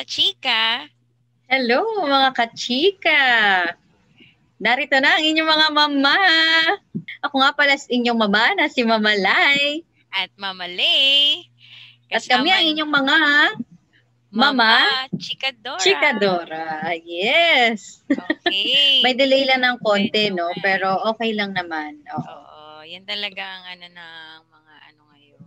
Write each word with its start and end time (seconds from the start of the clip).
kachika! 0.00 0.88
Hello 1.44 1.84
mga 2.08 2.32
kachika! 2.32 3.20
Narito 4.56 4.96
na 4.96 5.20
ang 5.20 5.24
inyong 5.28 5.44
mga 5.44 5.68
mama! 5.76 6.16
Ako 7.20 7.44
nga 7.44 7.52
pala 7.52 7.76
inyong 7.76 8.16
mama 8.16 8.56
na 8.56 8.72
si 8.72 8.80
Mama 8.80 9.12
Lai. 9.12 9.84
At 10.08 10.32
Mama 10.40 10.64
Lay. 10.64 11.44
At 12.08 12.24
kami 12.24 12.48
ang 12.48 12.64
inyong 12.64 12.88
mga 12.88 13.18
Mama, 14.32 14.88
Chikadora. 15.20 15.84
Chikadora. 15.84 16.96
Yes. 17.04 18.00
Okay. 18.08 19.02
May 19.04 19.12
delay 19.12 19.44
lang 19.44 19.68
ng 19.68 19.84
konti, 19.84 20.32
no? 20.32 20.48
Pero 20.64 20.96
okay 21.12 21.36
lang 21.36 21.52
naman. 21.52 22.00
Oo. 22.08 22.24
Oo. 22.24 22.88
Yan 22.88 23.04
talaga 23.04 23.44
ang 23.44 23.64
ano 23.68 23.84
ng 23.84 24.38
mga 24.48 24.74
ano 24.80 25.00
ngayon. 25.12 25.40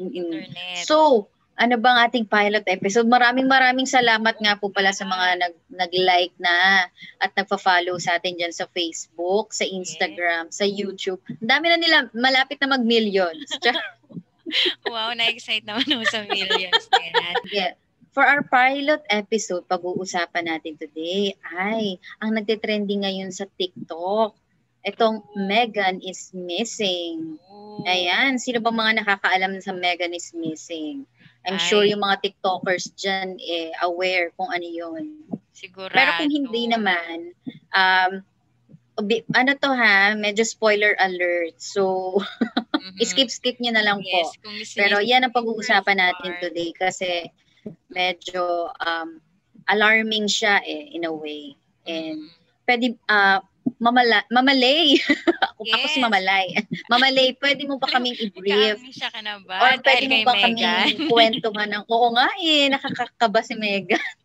Mm-mm. 0.00 0.16
Internet. 0.16 0.88
So, 0.88 1.28
ano 1.62 1.78
bang 1.78 1.98
ating 2.10 2.26
pilot 2.26 2.66
episode? 2.66 3.06
Maraming 3.06 3.46
maraming 3.46 3.86
salamat 3.86 4.34
nga 4.42 4.58
po 4.58 4.74
pala 4.74 4.90
sa 4.90 5.06
mga 5.06 5.46
nag, 5.46 5.54
nag-like 5.70 6.34
na 6.42 6.90
at 7.22 7.30
nagpa-follow 7.38 8.02
sa 8.02 8.18
atin 8.18 8.34
dyan 8.34 8.50
sa 8.50 8.66
Facebook, 8.74 9.54
sa 9.54 9.62
Instagram, 9.62 10.50
sa 10.50 10.66
YouTube. 10.66 11.22
Ang 11.38 11.46
dami 11.46 11.70
na 11.70 11.78
nila, 11.78 11.96
malapit 12.18 12.58
na 12.58 12.74
mag-millions. 12.74 13.46
wow, 14.90 15.14
na-excite 15.14 15.62
naman 15.62 15.86
ako 15.86 16.04
sa 16.10 16.20
millions 16.26 16.84
yeah. 17.54 17.78
For 18.12 18.26
our 18.26 18.44
pilot 18.44 19.00
episode, 19.08 19.64
pag-uusapan 19.70 20.50
natin 20.50 20.76
today 20.76 21.32
ay 21.48 21.96
ang 22.20 22.36
nagte-trending 22.36 23.06
ngayon 23.06 23.32
sa 23.32 23.48
TikTok. 23.48 24.36
Itong 24.82 25.22
Megan 25.38 26.02
is 26.02 26.34
missing. 26.34 27.38
Oh. 27.46 27.86
Ayan, 27.86 28.36
sino 28.42 28.58
ba 28.58 28.74
mga 28.74 29.02
nakakaalam 29.02 29.54
sa 29.62 29.70
Megan 29.70 30.10
is 30.10 30.34
missing? 30.34 31.06
I'm 31.46 31.58
Ay. 31.58 31.66
sure 31.70 31.86
yung 31.86 32.02
mga 32.02 32.18
TikTokers 32.22 32.94
dyan 32.98 33.38
eh, 33.38 33.70
aware 33.82 34.34
kung 34.34 34.50
ano 34.50 34.66
yun. 34.66 35.22
Sigurado. 35.54 35.94
Pero 35.94 36.10
kung 36.18 36.30
hindi 36.30 36.66
naman, 36.66 37.34
um, 37.74 38.12
ano 39.32 39.50
to 39.56 39.70
ha, 39.72 40.12
medyo 40.18 40.42
spoiler 40.42 40.94
alert. 40.98 41.58
So, 41.62 42.18
Mhm. 42.82 42.98
skip-skip 42.98 43.62
nyo 43.62 43.72
na 43.74 43.86
lang 43.86 44.02
po. 44.02 44.10
Yes, 44.10 44.34
gusto 44.42 44.74
Pero 44.74 44.98
yan 44.98 45.22
ang 45.22 45.34
pag-uusapan 45.34 45.98
natin 46.02 46.30
today 46.42 46.74
kasi 46.74 47.30
medyo 47.94 48.74
um, 48.82 49.22
alarming 49.70 50.26
siya 50.26 50.58
eh, 50.66 50.90
in 50.90 51.06
a 51.06 51.14
way. 51.14 51.54
And 51.86 52.26
Mhm. 52.26 52.30
pwede, 52.66 52.86
uh, 53.06 53.38
mamala, 53.82 54.24
mamalay. 54.30 54.96
ako, 55.52 55.62
ako 55.70 55.86
si 55.88 55.98
Yes. 55.98 56.02
mamalay. 56.02 56.46
mamalay, 56.90 57.34
pwede 57.38 57.62
mo 57.68 57.78
ba 57.78 57.88
kaming 57.90 58.18
i-brief? 58.18 58.80
Nagka-amnesia 58.80 59.08
ka 59.12 59.20
na 59.22 59.38
ba? 59.42 59.58
Or 59.62 59.72
pwede 59.84 60.06
mo 60.10 60.18
ba 60.24 60.34
Megan? 60.34 60.86
kami 60.86 61.02
kwentuhan 61.06 61.70
ng, 61.70 61.84
oo 61.90 62.08
nga 62.16 62.28
eh, 62.42 62.66
nakakakaba 62.72 63.40
si 63.44 63.54
Megan. 63.58 64.00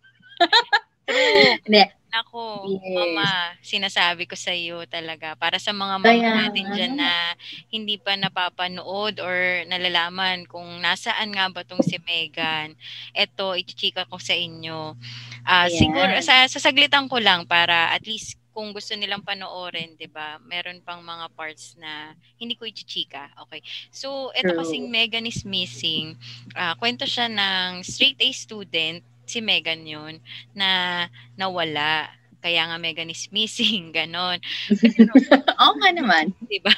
True. 1.07 1.57
Hindi, 1.65 1.83
Ako, 2.07 2.71
Yes. 2.81 2.95
mama, 2.95 3.53
sinasabi 3.61 4.25
ko 4.25 4.33
sa 4.39 4.55
iyo 4.55 4.81
talaga 4.87 5.35
para 5.35 5.59
sa 5.59 5.75
mga 5.75 5.99
mama 5.99 6.23
Kaya 6.23 6.31
natin 6.31 6.71
dyan 6.71 6.95
na 6.97 7.35
hindi 7.69 7.99
pa 7.99 8.15
napapanood 8.15 9.19
or 9.19 9.35
nalalaman 9.67 10.47
kung 10.47 10.79
nasaan 10.81 11.35
nga 11.35 11.51
ba 11.51 11.67
tong 11.67 11.83
si 11.83 11.99
Megan. 12.01 12.73
Ito, 13.11 13.59
ichichika 13.59 14.07
ko 14.07 14.17
sa 14.23 14.33
inyo. 14.33 14.95
Ah, 15.43 15.67
Ayan. 15.67 15.75
siguro, 15.75 16.15
sa, 16.23 16.47
sasaglitan 16.47 17.11
ko 17.11 17.19
lang 17.19 17.43
para 17.45 17.91
at 17.91 18.07
least 18.07 18.36
kung 18.57 18.73
gusto 18.73 18.97
nilang 18.97 19.21
panoorin, 19.21 19.93
'di 19.93 20.09
ba? 20.09 20.41
Meron 20.41 20.81
pang 20.81 20.97
mga 21.05 21.29
parts 21.37 21.77
na 21.77 22.17
hindi 22.41 22.57
ko 22.57 22.65
ichichika. 22.65 23.29
Okay. 23.45 23.61
So, 23.93 24.33
ito 24.33 24.49
kasing 24.57 24.89
Megan 24.89 25.29
is 25.29 25.45
missing. 25.45 26.17
Ah, 26.57 26.73
kwento 26.73 27.05
siya 27.05 27.29
ng 27.29 27.85
straight 27.85 28.17
A 28.17 28.33
student, 28.33 29.05
si 29.29 29.45
Megan 29.45 29.85
'yun, 29.85 30.17
na 30.57 31.05
nawala. 31.37 32.09
Kaya 32.41 32.65
nga 32.65 32.81
Megan 32.81 33.13
is 33.13 33.29
missing, 33.29 33.93
ganon. 33.97 34.41
oo 35.61 35.73
nga 35.77 35.89
naman. 35.93 36.33
'di 36.49 36.57
ba? 36.65 36.73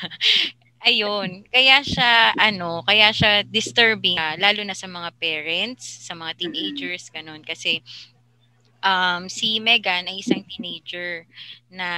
Ayun, 0.84 1.48
kaya 1.48 1.80
siya 1.80 2.36
ano, 2.36 2.84
kaya 2.84 3.12
siya 3.16 3.48
disturbing 3.48 4.20
ah, 4.20 4.36
lalo 4.36 4.68
na 4.68 4.76
sa 4.76 4.92
mga 4.92 5.16
parents, 5.16 5.84
sa 6.04 6.12
mga 6.12 6.36
teenagers 6.44 7.08
ganon 7.08 7.40
kasi 7.40 7.80
um 8.80 9.28
si 9.28 9.60
Megan 9.60 10.08
ay 10.08 10.24
isang 10.24 10.44
teenager 10.46 11.28
na 11.68 11.90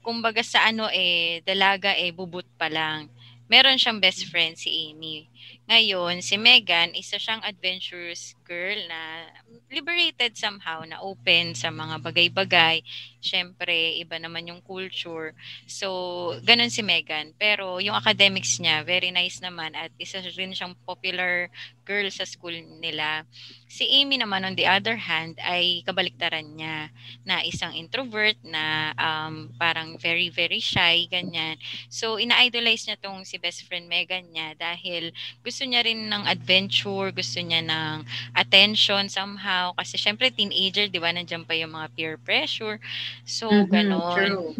kumbaga 0.00 0.40
sa 0.40 0.70
ano 0.70 0.88
eh 0.88 1.44
dalaga 1.44 1.92
eh 1.98 2.14
bubut 2.14 2.46
pa 2.56 2.70
lang. 2.70 3.12
Meron 3.48 3.80
siyang 3.80 4.00
best 4.00 4.28
friend 4.28 4.60
si 4.60 4.92
Amy. 4.92 5.24
Ngayon, 5.68 6.20
si 6.20 6.36
Megan, 6.36 6.92
isa 6.92 7.16
siyang 7.16 7.40
adventurous 7.40 8.36
girl 8.48 8.80
na 8.88 9.28
liberated 9.68 10.32
somehow, 10.32 10.80
na 10.88 10.96
open 11.04 11.52
sa 11.52 11.68
mga 11.68 12.00
bagay-bagay. 12.00 12.80
Siyempre, 13.20 14.00
iba 14.00 14.16
naman 14.16 14.48
yung 14.48 14.64
culture. 14.64 15.36
So, 15.68 16.32
ganun 16.40 16.72
si 16.72 16.80
Megan. 16.80 17.36
Pero 17.36 17.76
yung 17.76 17.94
academics 17.94 18.56
niya, 18.56 18.80
very 18.80 19.12
nice 19.12 19.44
naman 19.44 19.76
at 19.76 19.92
isa 20.00 20.24
rin 20.24 20.56
siyang 20.56 20.72
popular 20.88 21.52
girl 21.88 22.04
sa 22.12 22.28
school 22.28 22.52
nila. 22.84 23.24
Si 23.64 23.88
Amy 23.88 24.20
naman 24.20 24.44
on 24.44 24.52
the 24.52 24.68
other 24.68 25.00
hand 25.00 25.40
ay 25.40 25.80
kabaliktaran 25.88 26.44
niya 26.52 26.92
na 27.24 27.40
isang 27.40 27.72
introvert 27.72 28.36
na 28.44 28.92
um, 29.00 29.48
parang 29.56 29.96
very 29.96 30.28
very 30.28 30.60
shy 30.60 31.08
ganyan. 31.08 31.56
So 31.88 32.20
ina-idolize 32.20 32.84
niya 32.84 33.00
tong 33.00 33.24
si 33.24 33.40
best 33.40 33.64
friend 33.64 33.88
Megan 33.88 34.28
niya 34.28 34.52
dahil 34.52 35.16
gusto 35.40 35.64
niya 35.64 35.80
rin 35.80 36.12
ng 36.12 36.28
adventure, 36.28 37.08
gusto 37.08 37.40
niya 37.40 37.64
ng 37.64 38.04
attention 38.38 39.10
somehow 39.10 39.74
kasi 39.78 39.98
syempre 39.98 40.30
teenager, 40.32 40.86
'di 40.88 41.00
ba? 41.02 41.10
Nandiyan 41.12 41.44
pa 41.48 41.54
yung 41.58 41.74
mga 41.74 41.88
peer 41.96 42.14
pressure. 42.20 42.78
So 43.26 43.66
Mhm, 43.70 43.70
ganon. 43.70 44.30
True. 44.30 44.54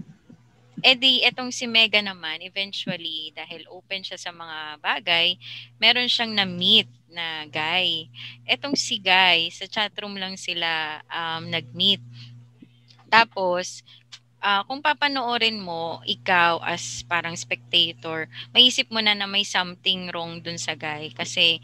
Eh 0.83 0.95
di, 0.95 1.25
etong 1.27 1.51
si 1.51 1.67
Mega 1.67 1.99
naman, 1.99 2.39
eventually, 2.45 3.35
dahil 3.35 3.67
open 3.67 4.03
siya 4.07 4.15
sa 4.15 4.31
mga 4.31 4.79
bagay, 4.79 5.35
meron 5.83 6.07
siyang 6.07 6.33
na-meet 6.39 6.87
na 7.11 7.47
guy. 7.51 8.07
Etong 8.47 8.79
si 8.79 9.03
Guy, 9.03 9.51
sa 9.51 9.67
chatroom 9.67 10.15
lang 10.23 10.39
sila 10.39 11.03
um, 11.11 11.51
nag-meet. 11.51 11.99
Tapos, 13.09 13.83
ah, 14.43 14.63
kung 14.69 14.81
papanoorin 14.85 15.59
mo, 15.61 16.01
ikaw 16.07 16.61
as 16.63 17.03
parang 17.09 17.35
spectator, 17.37 18.29
maisip 18.55 18.87
mo 18.93 19.01
na 19.03 19.15
na 19.17 19.27
may 19.27 19.45
something 19.45 20.11
wrong 20.13 20.41
dun 20.45 20.59
sa 20.61 20.75
guy 20.79 21.11
kasi 21.15 21.59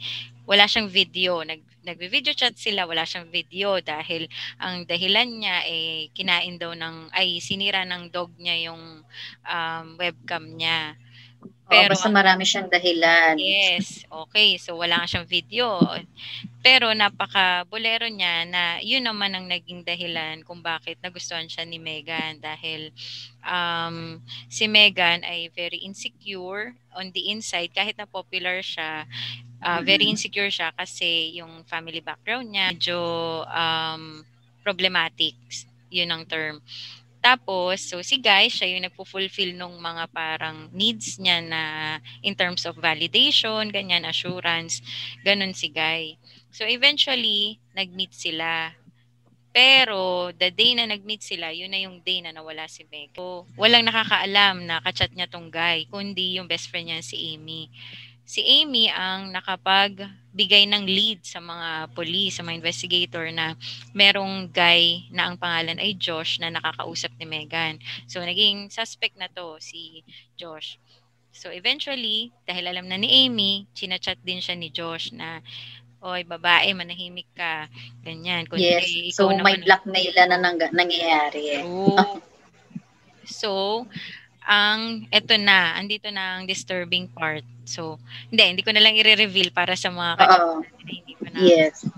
wala 0.51 0.65
siyang 0.69 0.89
video. 0.91 1.41
Nag, 1.45 1.61
nagvi-video 1.85 2.33
chat 2.33 2.57
sila, 2.57 2.89
wala 2.89 3.05
siyang 3.05 3.29
video 3.29 3.79
dahil 3.85 4.27
ang 4.59 4.89
dahilan 4.89 5.29
niya 5.29 5.57
eh 5.69 6.09
kinain 6.17 6.57
daw 6.57 6.73
ng 6.73 7.13
ay 7.13 7.39
sinira 7.39 7.85
ng 7.85 8.09
dog 8.09 8.33
niya 8.41 8.73
yung 8.73 9.05
um, 9.45 9.87
webcam 10.01 10.45
niya. 10.57 10.97
Pero, 11.65 11.97
basta 11.97 12.13
marami 12.13 12.45
siyang 12.45 12.69
dahilan. 12.69 13.41
Yes, 13.41 14.05
okay. 14.13 14.61
So 14.61 14.77
wala 14.77 15.01
nga 15.01 15.09
siyang 15.09 15.29
video. 15.29 15.81
Pero 16.61 16.93
napaka-bolero 16.93 18.09
niya 18.09 18.45
na 18.45 18.63
yun 18.85 19.05
naman 19.05 19.33
ang 19.33 19.49
naging 19.49 19.85
dahilan 19.85 20.45
kung 20.45 20.61
bakit 20.61 21.01
nagustuhan 21.01 21.49
siya 21.49 21.65
ni 21.65 21.81
Megan 21.81 22.41
dahil 22.41 22.93
um, 23.45 24.21
si 24.49 24.69
Megan 24.69 25.25
ay 25.25 25.49
very 25.53 25.81
insecure 25.85 26.77
on 26.93 27.13
the 27.17 27.33
inside 27.33 27.73
kahit 27.73 27.97
na 27.97 28.09
popular 28.09 28.61
siya. 28.61 29.09
ah, 29.65 29.81
very 29.81 30.05
insecure 30.05 30.53
siya 30.53 30.69
kasi 30.77 31.41
yung 31.41 31.65
family 31.65 32.05
background 32.05 32.53
niya 32.53 32.77
medyo 32.77 33.01
um, 33.49 34.21
problematic. 34.61 35.37
Yun 35.89 36.13
ang 36.13 36.25
term. 36.29 36.61
Tapos, 37.25 37.81
so 37.81 38.05
si 38.05 38.21
Guy, 38.21 38.53
siya 38.53 38.69
yung 38.77 38.85
nagpo-fulfill 38.85 39.57
nung 39.57 39.81
mga 39.81 40.13
parang 40.13 40.69
needs 40.77 41.17
niya 41.17 41.41
na 41.41 41.63
in 42.21 42.37
terms 42.37 42.69
of 42.69 42.77
validation, 42.77 43.73
ganyan, 43.73 44.05
assurance, 44.05 44.85
ganun 45.25 45.57
si 45.57 45.73
Guy. 45.73 46.21
So 46.53 46.69
eventually, 46.69 47.65
nag-meet 47.73 48.13
sila. 48.13 48.77
Pero, 49.57 50.35
the 50.37 50.53
day 50.53 50.77
na 50.77 50.85
nag-meet 50.85 51.25
sila, 51.25 51.49
yun 51.55 51.73
na 51.73 51.81
yung 51.81 52.05
day 52.05 52.21
na 52.21 52.35
nawala 52.35 52.69
si 52.69 52.85
Meg. 52.93 53.17
So, 53.17 53.49
walang 53.57 53.89
nakakaalam 53.89 54.69
na 54.69 54.85
kachat 54.85 55.15
niya 55.17 55.31
tong 55.31 55.49
guy, 55.49 55.89
kundi 55.89 56.37
yung 56.37 56.51
best 56.51 56.69
friend 56.69 56.93
niya 56.93 57.01
si 57.01 57.33
Amy. 57.33 57.71
Si 58.25 58.41
Amy 58.41 58.89
ang 58.89 59.37
nakapagbigay 59.37 60.65
ng 60.65 60.89
lead 60.89 61.21
sa 61.21 61.45
mga 61.45 61.93
police, 61.93 62.41
sa 62.41 62.43
mga 62.43 62.57
investigator 62.57 63.29
na 63.29 63.53
merong 63.93 64.49
guy 64.49 65.05
na 65.13 65.29
ang 65.29 65.37
pangalan 65.37 65.77
ay 65.77 65.93
Josh 65.93 66.41
na 66.41 66.49
nakakausap 66.49 67.13
ni 67.21 67.29
Megan. 67.29 67.77
So, 68.09 68.25
naging 68.25 68.73
suspect 68.73 69.21
na 69.21 69.29
to 69.29 69.61
si 69.61 70.01
Josh. 70.41 70.81
So, 71.37 71.53
eventually, 71.53 72.33
dahil 72.49 72.65
alam 72.65 72.89
na 72.89 72.97
ni 72.97 73.29
Amy, 73.29 73.69
chinachat 73.77 74.17
din 74.25 74.41
siya 74.41 74.57
ni 74.57 74.73
Josh 74.73 75.13
na, 75.13 75.45
Oy, 76.05 76.21
babae, 76.21 76.69
manahimik 76.77 77.33
ka. 77.33 77.65
Ganyan. 78.05 78.45
Kundi 78.45 78.61
Yes. 78.61 79.17
ikaw 79.17 79.33
So, 79.33 79.41
may 79.41 79.57
blackmail 79.57 80.13
na 80.29 80.37
nang- 80.37 80.61
nangyayari. 80.61 81.61
Eh. 81.61 81.65
So, 83.25 83.89
ang 84.45 85.09
eto 85.09 85.41
na, 85.41 85.73
andito 85.81 86.13
na 86.13 86.37
ang 86.37 86.45
disturbing 86.45 87.09
part. 87.09 87.41
So, 87.65 88.01
hindi, 88.29 88.43
hindi 88.45 88.63
ko 88.63 88.73
na 88.73 88.83
lang 88.85 88.97
i-reveal 88.97 89.51
para 89.51 89.75
sa 89.75 89.91
mga 89.91 90.21
Oo. 90.21 90.63
na 90.65 90.91
hindi 90.91 91.15
ko 91.17 91.27
na. 91.29 91.39
Yes. 91.41 91.89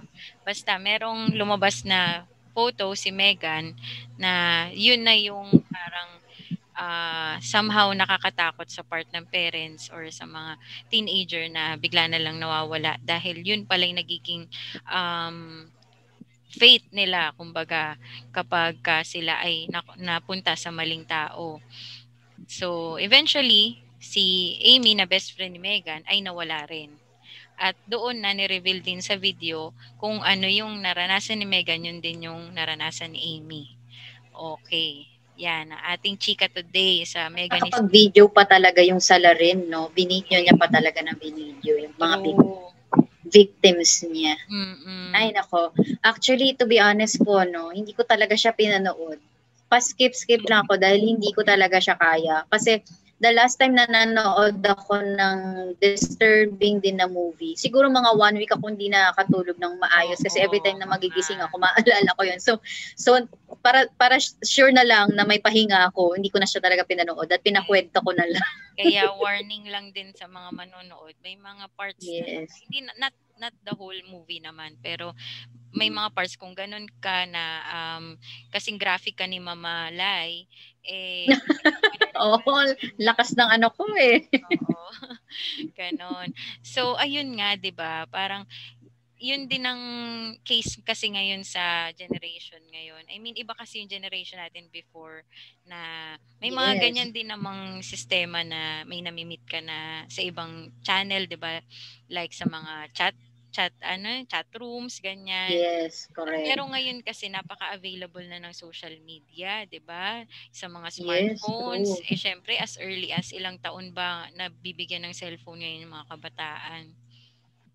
Basta 0.47 0.79
merong 0.79 1.35
lumabas 1.35 1.83
na 1.83 2.25
photo 2.57 2.97
si 2.97 3.13
Megan 3.13 3.77
na 4.17 4.65
yun 4.73 5.05
na 5.05 5.13
yung 5.13 5.61
parang 5.69 6.11
uh, 6.77 7.35
somehow 7.45 7.93
nakakatakot 7.93 8.69
sa 8.69 8.81
part 8.81 9.05
ng 9.13 9.29
parents 9.29 9.93
or 9.93 10.09
sa 10.13 10.25
mga 10.25 10.57
teenager 10.89 11.45
na 11.53 11.77
bigla 11.77 12.09
na 12.09 12.17
lang 12.17 12.41
nawawala 12.41 12.97
dahil 13.05 13.45
yun 13.45 13.69
pala 13.69 13.85
yung 13.85 14.01
nagiging 14.01 14.49
um, 14.89 15.69
fate 16.57 16.89
nila 16.97 17.37
kumbaga 17.37 18.01
kapag 18.33 18.81
uh, 18.89 19.05
sila 19.05 19.41
ay 19.45 19.69
napunta 20.01 20.57
sa 20.57 20.73
maling 20.73 21.05
tao. 21.05 21.61
So 22.49 22.97
eventually 22.97 23.86
si 24.00 24.56
Amy 24.62 24.96
na 24.96 25.08
best 25.08 25.32
friend 25.32 25.56
ni 25.56 25.60
Megan 25.62 26.04
ay 26.06 26.20
nawala 26.20 26.64
rin. 26.69 26.93
At 27.56 27.72
doon 27.88 28.20
na 28.20 28.37
ni-reveal 28.37 28.84
din 28.84 29.00
sa 29.00 29.16
video 29.16 29.72
kung 29.96 30.20
ano 30.20 30.44
yung 30.44 30.84
naranasan 30.84 31.40
ni 31.40 31.48
Megan, 31.48 31.88
yun 31.88 32.04
din 32.04 32.28
yung 32.28 32.52
naranasan 32.52 33.16
ni 33.16 33.40
Amy. 33.40 33.72
Okay. 34.37 35.08
Yan, 35.37 35.72
ating 35.72 36.16
chika 36.16 36.48
today 36.48 37.04
sa 37.04 37.28
Megan 37.28 37.60
Kapag 37.60 37.93
video 37.93 38.28
pa 38.28 38.48
talaga 38.48 38.81
yung 38.81 39.00
salarin, 39.00 39.69
no? 39.69 39.93
Binidyo 39.93 40.40
niya 40.40 40.56
pa 40.56 40.69
talaga 40.69 41.04
ng 41.04 41.16
binidyo 41.16 41.76
yung 41.76 41.96
mga 41.96 42.16
oh. 42.40 42.72
victims 43.28 44.00
niya. 44.08 44.37
Mm-mm. 44.48 45.12
Ay, 45.12 45.37
nako. 45.37 45.76
Actually, 46.00 46.56
to 46.56 46.64
be 46.64 46.81
honest 46.81 47.20
po, 47.20 47.44
no, 47.44 47.69
hindi 47.69 47.93
ko 47.93 48.04
talaga 48.04 48.32
siya 48.32 48.56
pinanood. 48.56 49.20
Pa-skip-skip 49.69 50.44
lang 50.48 50.64
ako 50.64 50.81
dahil 50.81 51.04
hindi 51.04 51.28
ko 51.37 51.44
talaga 51.44 51.81
siya 51.81 52.00
kaya. 52.00 52.48
Kasi 52.48 52.81
the 53.17 53.33
last 53.33 53.57
time 53.57 53.73
na 53.73 53.89
nanood 53.89 54.61
ako 54.61 55.01
ng 55.01 55.39
disturbing 55.81 56.85
din 56.85 57.01
na 57.01 57.09
movie, 57.09 57.57
siguro 57.57 57.89
mga 57.89 58.13
one 58.13 58.37
week 58.37 58.53
ako 58.53 58.69
hindi 58.69 58.93
nakakatulog 58.93 59.57
ng 59.57 59.81
maayos 59.81 60.21
kasi 60.21 60.45
every 60.45 60.61
time 60.61 60.77
na 60.77 60.89
magigising 60.89 61.41
ako, 61.41 61.57
maalala 61.57 62.13
ko 62.13 62.23
yun. 62.29 62.37
So, 62.37 62.61
so 62.93 63.17
para, 63.65 63.89
para 63.97 64.21
sure 64.45 64.69
na 64.69 64.85
lang 64.85 65.17
na 65.17 65.25
may 65.25 65.41
pahinga 65.41 65.89
ako, 65.93 66.13
hindi 66.13 66.29
ko 66.29 66.37
na 66.37 66.49
siya 66.49 66.61
talaga 66.61 66.85
pinanood 66.85 67.33
at 67.33 67.41
pinakwenta 67.41 68.05
ko 68.05 68.13
na 68.13 68.29
lang. 68.29 68.53
Kaya 68.77 69.09
warning 69.25 69.73
lang 69.73 69.97
din 69.97 70.13
sa 70.13 70.29
mga 70.29 70.53
manonood, 70.53 71.17
may 71.25 71.41
mga 71.41 71.65
parts 71.73 72.05
yes. 72.05 72.53
na, 72.53 72.61
hindi, 72.69 72.79
not, 73.01 73.15
not 73.41 73.55
the 73.65 73.73
whole 73.73 74.01
movie 74.13 74.45
naman, 74.45 74.77
pero 74.85 75.17
may 75.77 75.93
mga 75.93 76.13
parts 76.13 76.37
kung 76.37 76.57
ganun 76.57 76.89
ka 77.01 77.29
na 77.29 77.45
um, 77.69 78.17
kasing 78.49 78.81
graphic 78.81 79.17
ka 79.17 79.29
ni 79.29 79.37
Mama 79.37 79.93
Lai, 79.93 80.49
eh, 80.87 81.31
Oo, 82.17 82.56
lakas 82.97 83.37
ng 83.37 83.50
ano 83.50 83.69
ko 83.75 83.85
eh. 83.99 84.25
Oo. 84.33 84.88
Ganon. 85.79 86.33
So, 86.65 86.97
ayun 86.97 87.37
nga, 87.37 87.59
'di 87.59 87.73
ba? 87.77 88.09
Parang 88.09 88.49
yun 89.17 89.49
din 89.49 89.65
ang 89.65 89.83
case 90.44 90.85
kasi 90.85 91.09
ngayon 91.09 91.41
sa 91.41 91.88
generation 91.97 92.61
ngayon. 92.69 93.09
I 93.09 93.17
mean, 93.17 93.33
iba 93.41 93.56
kasi 93.56 93.81
yung 93.81 93.88
generation 93.88 94.37
natin 94.37 94.69
before 94.69 95.25
na 95.65 96.12
may 96.37 96.53
mga 96.53 96.77
yes. 96.77 96.83
ganyan 96.85 97.11
din 97.17 97.32
namang 97.32 97.81
sistema 97.81 98.44
na 98.44 98.85
may 98.85 99.00
namimit 99.00 99.41
ka 99.49 99.65
na 99.65 100.05
sa 100.12 100.21
ibang 100.21 100.69
channel, 100.85 101.25
'di 101.25 101.41
ba? 101.41 101.61
Like 102.12 102.37
sa 102.37 102.44
mga 102.44 102.93
chat 102.93 103.17
chat 103.56 103.73
ano, 103.81 104.20
chat 104.29 104.44
rooms 104.61 105.00
ganyan. 105.00 105.49
Yes, 105.49 106.12
correct. 106.12 106.44
Pero 106.44 106.69
ngayon 106.69 107.00
kasi 107.00 107.32
napaka-available 107.32 108.29
na 108.29 108.44
ng 108.44 108.53
social 108.53 108.93
media, 109.00 109.64
'di 109.64 109.81
ba? 109.81 110.29
Sa 110.53 110.69
mga 110.69 110.93
smartphones. 110.93 112.05
Yes, 112.05 112.12
eh 112.12 112.19
syempre 112.20 112.61
as 112.61 112.76
early 112.76 113.17
as 113.17 113.32
ilang 113.32 113.56
taon 113.56 113.97
ba 113.97 114.29
nabibigyan 114.37 115.08
ng 115.08 115.17
cellphone 115.17 115.64
ngayon 115.64 115.88
yung 115.88 115.94
mga 115.97 116.08
kabataan. 116.12 116.85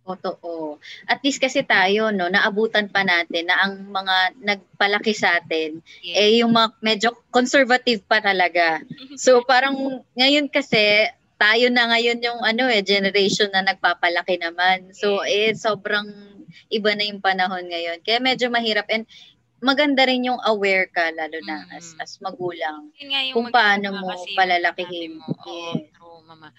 Totoo. 0.02 0.82
At 1.06 1.22
least 1.22 1.38
kasi 1.38 1.62
tayo, 1.62 2.10
no, 2.10 2.26
naabutan 2.26 2.90
pa 2.90 3.06
natin 3.06 3.46
na 3.46 3.62
ang 3.62 3.86
mga 3.86 4.34
nagpalaki 4.42 5.14
sa 5.14 5.38
atin, 5.38 5.78
yes. 6.02 6.18
eh 6.18 6.42
yung 6.42 6.58
mga 6.58 6.70
medyo 6.82 7.10
conservative 7.30 8.02
pa 8.10 8.18
talaga. 8.18 8.82
So 9.14 9.46
parang 9.46 10.02
ngayon 10.18 10.50
kasi, 10.50 11.06
tayo 11.42 11.74
na 11.74 11.90
ngayon 11.90 12.22
yung 12.22 12.40
ano 12.46 12.70
eh 12.70 12.86
generation 12.86 13.50
na 13.50 13.66
nagpapalaki 13.66 14.38
naman. 14.38 14.94
So 14.94 15.26
eh 15.26 15.58
sobrang 15.58 16.06
iba 16.70 16.94
na 16.94 17.10
yung 17.10 17.18
panahon 17.18 17.66
ngayon. 17.66 18.06
Kaya 18.06 18.22
medyo 18.22 18.54
mahirap 18.54 18.86
and 18.94 19.10
maganda 19.58 20.06
rin 20.06 20.30
yung 20.30 20.38
aware 20.46 20.86
ka 20.94 21.10
lalo 21.10 21.38
na 21.42 21.66
mm-hmm. 21.66 21.78
as 21.78 21.98
as 21.98 22.12
magulang 22.22 22.94
kung 23.34 23.50
paano 23.50 23.94
mo 23.98 24.14
palalakihin. 24.38 25.18
Mo. 25.18 25.26
Oo, 25.26 25.82
true, 25.98 26.22
mama. 26.26 26.54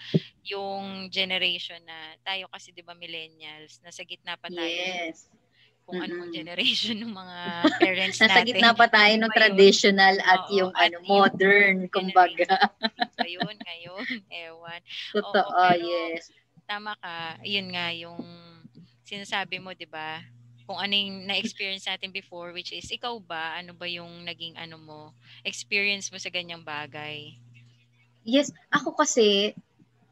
Yung 0.47 1.07
generation 1.11 1.79
na 1.87 2.19
tayo 2.27 2.51
kasi 2.51 2.75
'di 2.75 2.83
ba 2.83 2.99
millennials, 2.99 3.79
nasa 3.87 4.03
gitna 4.03 4.35
pa 4.35 4.51
tayo. 4.51 4.67
Yes 4.67 5.31
kung 5.93 6.01
mm-hmm. 6.01 6.17
anong 6.25 6.33
generation 6.33 6.97
ng 6.97 7.13
mga 7.13 7.39
parents 7.85 8.17
natin. 8.17 8.33
Nasa 8.33 8.49
gitna 8.49 8.73
pa 8.73 8.89
tayo 8.89 9.13
ng 9.13 9.33
traditional 9.37 10.17
at 10.25 10.41
Oo, 10.49 10.57
yung 10.57 10.73
at 10.73 10.89
ano 10.89 11.05
modern, 11.05 11.85
kumbaga. 11.93 12.73
so 13.13 13.29
yun 13.29 13.57
ngayon, 13.61 14.09
ewan. 14.33 14.81
Totoo, 15.13 15.53
Oo, 15.53 15.69
yes. 15.77 16.33
Tama 16.65 16.97
ka, 16.97 17.37
yun 17.45 17.69
nga 17.77 17.93
yung 17.93 18.25
sinasabi 19.05 19.61
mo, 19.61 19.77
'di 19.77 19.85
ba? 19.85 20.25
Kung 20.65 20.81
ano 20.81 20.97
yung 20.97 21.29
na-experience 21.29 21.85
natin 21.85 22.09
before, 22.09 22.57
which 22.57 22.73
is 22.73 22.89
ikaw 22.89 23.21
ba, 23.21 23.61
ano 23.61 23.77
ba 23.77 23.85
yung 23.85 24.25
naging 24.25 24.57
ano 24.57 24.81
mo, 24.81 25.01
experience 25.45 26.09
mo 26.09 26.17
sa 26.17 26.33
ganyang 26.33 26.65
bagay? 26.65 27.37
Yes, 28.25 28.49
ako 28.73 28.97
kasi 28.97 29.53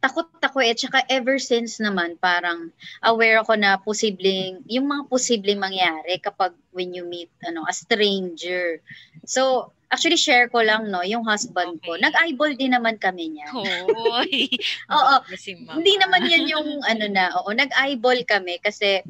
takot 0.01 0.27
ako 0.41 0.65
eh. 0.65 0.73
Tsaka 0.73 1.05
ever 1.13 1.37
since 1.37 1.77
naman, 1.77 2.17
parang 2.17 2.73
aware 3.05 3.45
ako 3.45 3.55
na 3.61 3.77
posibleng, 3.77 4.65
yung 4.65 4.89
mga 4.89 5.07
posibleng 5.13 5.61
mangyari 5.61 6.17
kapag 6.19 6.57
when 6.73 6.97
you 6.97 7.05
meet 7.05 7.29
ano, 7.45 7.69
a 7.69 7.75
stranger. 7.77 8.81
So, 9.29 9.73
actually 9.93 10.17
share 10.17 10.49
ko 10.49 10.65
lang, 10.65 10.89
no, 10.89 11.05
yung 11.05 11.29
husband 11.29 11.79
okay. 11.79 11.85
ko. 11.85 11.91
Nag-eyeball 12.01 12.57
din 12.57 12.73
naman 12.73 12.97
kami 12.97 13.37
niya. 13.37 13.53
Hoy. 13.53 14.49
oo. 14.97 15.15
Hindi 15.77 15.95
naman 16.01 16.25
yan 16.25 16.49
yung 16.49 16.81
ano 16.89 17.05
na, 17.11 17.37
oo, 17.37 17.53
nag-eyeball 17.53 18.25
kami 18.25 18.57
kasi 18.65 19.05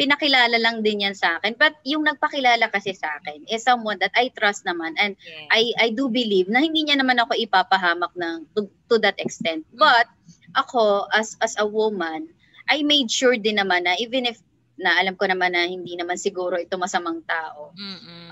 pinakilala 0.00 0.56
lang 0.56 0.80
din 0.80 1.04
yan 1.04 1.12
sa 1.12 1.36
akin. 1.36 1.52
But 1.60 1.76
yung 1.84 2.08
nagpakilala 2.08 2.72
kasi 2.72 2.96
sa 2.96 3.20
akin 3.20 3.44
is 3.52 3.60
someone 3.60 4.00
that 4.00 4.16
I 4.16 4.32
trust 4.32 4.64
naman 4.64 4.96
and 4.96 5.12
yeah. 5.20 5.52
I 5.52 5.76
I 5.76 5.88
do 5.92 6.08
believe 6.08 6.48
na 6.48 6.64
hindi 6.64 6.88
niya 6.88 6.96
naman 6.96 7.20
ako 7.20 7.36
ipapahamak 7.36 8.16
ng 8.16 8.48
to, 8.56 8.64
to 8.88 8.96
that 9.04 9.20
extent. 9.20 9.68
But 9.76 10.08
ako 10.54 11.06
as 11.10 11.36
as 11.40 11.54
a 11.58 11.66
woman, 11.66 12.30
I 12.70 12.82
made 12.86 13.10
sure 13.10 13.34
din 13.36 13.58
naman 13.58 13.86
na 13.86 13.98
even 13.98 14.26
if 14.30 14.38
na 14.80 14.96
alam 14.96 15.14
ko 15.14 15.28
naman 15.28 15.52
na 15.52 15.68
hindi 15.68 15.92
naman 15.94 16.16
siguro 16.16 16.56
ito 16.56 16.80
masamang 16.80 17.20
tao. 17.28 17.76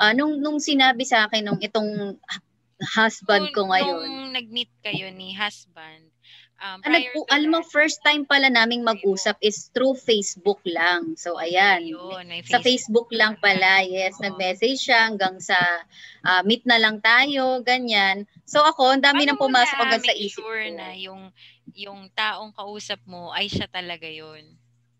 Uh, 0.00 0.12
nung 0.16 0.40
nung 0.40 0.56
sinabi 0.56 1.04
sa 1.04 1.28
akin 1.28 1.44
nung 1.44 1.60
itong 1.60 2.16
husband 2.96 3.50
nung, 3.50 3.54
ko 3.54 3.60
ngayon. 3.68 4.06
Nung 4.08 4.32
nag-meet 4.32 4.72
kayo 4.80 5.12
ni 5.12 5.34
husband, 5.36 6.08
Um, 6.58 6.82
ah, 6.82 6.90
nag, 6.90 7.14
alam 7.30 7.50
mo, 7.54 7.60
first 7.62 8.02
time 8.02 8.26
pala 8.26 8.50
naming 8.50 8.82
mag-usap 8.82 9.38
is 9.38 9.70
through 9.70 9.94
Facebook 9.94 10.58
lang. 10.66 11.14
So, 11.14 11.38
ayan. 11.38 11.86
Ayun, 11.86 12.26
Facebook. 12.34 12.50
Sa 12.50 12.58
Facebook 12.58 13.08
lang 13.14 13.38
pala, 13.38 13.86
yes. 13.86 14.18
Oo. 14.18 14.26
Nag-message 14.26 14.90
siya 14.90 15.06
hanggang 15.06 15.38
sa 15.38 15.54
uh, 16.26 16.42
meet 16.42 16.66
na 16.66 16.82
lang 16.82 16.98
tayo, 16.98 17.62
ganyan. 17.62 18.26
So, 18.42 18.66
ako, 18.66 18.98
ang 18.98 19.06
dami 19.06 19.22
nang 19.22 19.38
pumasok 19.38 19.78
hanggang 19.78 20.02
sa 20.02 20.14
isip 20.18 20.42
sure 20.42 20.66
ko. 20.66 20.74
na 20.74 20.98
yung, 20.98 21.30
yung 21.78 22.10
taong 22.10 22.50
kausap 22.50 22.98
mo 23.06 23.30
ay 23.30 23.46
siya 23.46 23.70
talaga 23.70 24.10
yon 24.10 24.42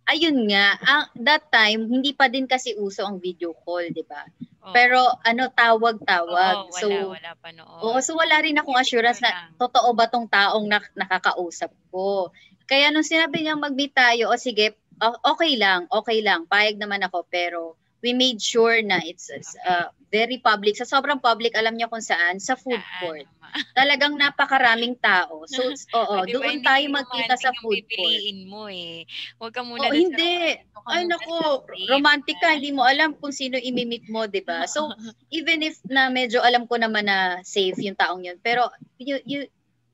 ayun 0.08 0.48
nga, 0.48 0.80
ang, 0.80 1.04
that 1.20 1.44
time, 1.52 1.84
hindi 1.84 2.16
pa 2.16 2.32
din 2.32 2.48
kasi 2.48 2.72
uso 2.80 3.04
ang 3.04 3.20
video 3.20 3.52
call, 3.52 3.92
di 3.92 4.02
ba? 4.02 4.24
Oh. 4.64 4.72
Pero 4.72 4.98
ano, 5.20 5.52
tawag-tawag. 5.52 6.56
Oo, 6.66 6.72
wala, 6.72 6.80
so, 6.80 6.88
wala 6.88 7.32
pa 7.36 7.48
noon. 7.52 7.78
Oo, 7.84 7.98
so 8.00 8.12
wala 8.16 8.40
rin 8.40 8.56
akong 8.56 8.80
assurance 8.80 9.20
na 9.20 9.52
totoo 9.60 9.92
ba 9.92 10.08
tong 10.08 10.26
taong 10.26 10.64
nak- 10.64 10.96
nakakausap 10.96 11.70
ko. 11.92 12.32
Kaya 12.68 12.88
nung 12.88 13.06
sinabi 13.06 13.44
niya 13.44 13.56
mag-meet 13.56 13.92
tayo, 13.92 14.32
o 14.32 14.40
sige, 14.40 14.76
okay 15.24 15.54
lang, 15.56 15.86
okay 15.88 16.20
lang, 16.24 16.44
payag 16.48 16.76
naman 16.76 17.00
ako, 17.04 17.24
pero 17.28 17.78
we 18.02 18.14
made 18.14 18.38
sure 18.38 18.78
na 18.82 19.02
it's 19.02 19.30
uh, 19.66 19.90
very 20.08 20.40
public. 20.40 20.76
Sa 20.78 20.88
sobrang 20.88 21.20
public, 21.20 21.54
alam 21.54 21.76
niyo 21.76 21.90
kung 21.90 22.04
saan? 22.04 22.40
Sa 22.40 22.56
food 22.56 22.80
court. 23.00 23.28
Talagang 23.72 24.16
napakaraming 24.16 24.96
tao. 25.00 25.44
So, 25.48 25.72
oo, 25.98 26.24
diba, 26.24 26.44
doon 26.44 26.60
tayo 26.64 26.84
magkita 26.92 27.34
sa 27.36 27.50
food 27.60 27.84
court. 27.88 28.24
mo 28.48 28.68
eh. 28.68 29.04
Huwag 29.40 29.52
ka 29.52 29.62
muna 29.64 29.88
oh, 29.88 29.94
hindi. 29.94 30.56
Ay, 30.88 31.04
nako, 31.04 31.68
romantic 31.88 32.40
ka. 32.40 32.56
Hindi 32.56 32.72
mo 32.72 32.84
alam 32.84 33.16
kung 33.16 33.32
sino 33.32 33.60
imimit 33.60 34.08
mo, 34.08 34.24
di 34.24 34.40
ba? 34.40 34.64
So, 34.64 34.88
even 35.36 35.64
if 35.64 35.80
na 35.88 36.08
medyo 36.08 36.40
alam 36.40 36.64
ko 36.64 36.80
naman 36.80 37.08
na 37.08 37.44
safe 37.44 37.76
yung 37.80 37.98
taong 37.98 38.24
yun, 38.24 38.38
pero 38.40 38.72
you, 39.00 39.20
you, 39.28 39.48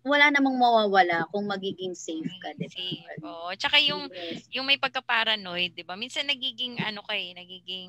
wala 0.05 0.29
namang 0.29 0.61
mawawala 0.61 1.25
kung 1.33 1.49
magiging 1.49 1.97
safe 1.97 2.29
ka, 2.45 2.53
di 2.61 2.69
ba? 2.69 2.77
Safe. 2.77 3.25
Oo. 3.25 3.49
Tsaka 3.57 3.81
yung, 3.81 4.05
yes. 4.13 4.45
yung 4.53 4.69
may 4.69 4.77
pagka-paranoid, 4.77 5.73
di 5.73 5.81
ba? 5.81 5.97
Minsan 5.97 6.29
nagiging, 6.29 6.77
ano 6.77 7.01
kay, 7.09 7.33
nagiging, 7.33 7.89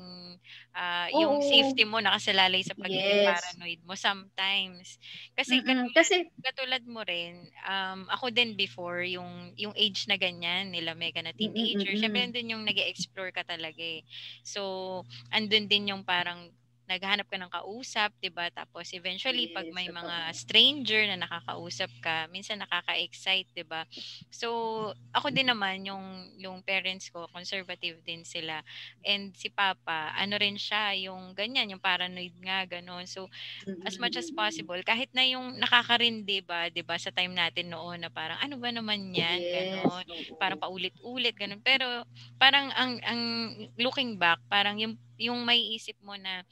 uh, 0.72 1.12
yung 1.12 1.44
safety 1.44 1.84
mo 1.84 2.00
nakasalalay 2.00 2.64
sa 2.64 2.72
pagiging 2.72 3.20
yes. 3.20 3.36
paranoid 3.36 3.80
mo 3.84 3.92
sometimes. 3.92 4.96
Kasi, 5.36 5.60
katulad, 5.60 5.92
kasi, 5.92 6.16
katulad 6.40 6.82
mo 6.88 7.04
rin, 7.04 7.52
um, 7.68 8.08
ako 8.08 8.32
din 8.32 8.56
before, 8.56 9.04
yung, 9.04 9.52
yung 9.60 9.76
age 9.76 10.08
na 10.08 10.16
ganyan, 10.16 10.72
nila 10.72 10.96
mega 10.96 11.20
na 11.20 11.36
teenager, 11.36 11.84
mm-hmm. 11.84 12.00
syempre 12.00 12.24
andun 12.24 12.52
yung 12.56 12.64
nag 12.64 12.80
explore 12.80 13.28
ka 13.28 13.44
talaga 13.44 13.84
eh. 13.84 14.00
So, 14.40 15.04
andun 15.28 15.68
din 15.68 15.92
yung 15.92 16.00
parang 16.00 16.48
naghahanap 16.88 17.26
ka 17.30 17.36
ng 17.38 17.52
kausap, 17.52 18.10
'di 18.22 18.30
ba? 18.34 18.48
Tapos 18.54 18.90
eventually 18.94 19.46
yes, 19.46 19.50
pag 19.50 19.66
may 19.70 19.90
mga 19.90 20.30
stranger 20.34 21.02
na 21.10 21.18
nakakausap 21.26 21.90
ka, 22.02 22.26
minsan 22.32 22.62
nakaka-excite, 22.62 23.50
'di 23.54 23.64
ba? 23.66 23.84
So, 24.30 24.48
ako 25.14 25.30
din 25.34 25.50
naman 25.50 25.86
yung 25.86 26.30
yung 26.38 26.62
parents 26.66 27.08
ko, 27.10 27.26
conservative 27.32 28.00
din 28.06 28.22
sila. 28.26 28.62
And 29.04 29.32
si 29.36 29.48
Papa, 29.52 30.12
ano 30.16 30.36
rin 30.38 30.56
siya, 30.60 30.92
yung 31.10 31.34
ganyan, 31.36 31.70
yung 31.74 31.82
paranoid 31.82 32.34
nga 32.42 32.64
ganun. 32.68 33.06
So, 33.08 33.28
as 33.86 33.96
much 34.02 34.18
as 34.18 34.28
possible, 34.34 34.78
kahit 34.82 35.08
na 35.14 35.22
yung 35.24 35.56
nakakarindi 35.62 36.42
ba, 36.42 36.66
'di 36.72 36.82
ba, 36.82 36.98
sa 36.98 37.14
time 37.14 37.32
natin 37.36 37.70
noon 37.70 38.02
na 38.02 38.10
parang 38.10 38.38
ano 38.42 38.58
ba 38.58 38.70
naman 38.74 39.14
'yan, 39.14 39.46
yes, 39.50 39.50
ganun. 39.50 40.02
Parang 40.40 40.58
paulit-ulit 40.58 41.34
ganun. 41.38 41.62
Pero 41.62 42.02
parang 42.40 42.68
ang 42.74 42.98
ang 43.06 43.22
looking 43.78 44.18
back, 44.18 44.42
parang 44.50 44.76
yung 44.82 44.94
yung 45.16 45.46
may 45.46 45.60
isip 45.78 45.96
mo 46.02 46.18
na 46.18 46.42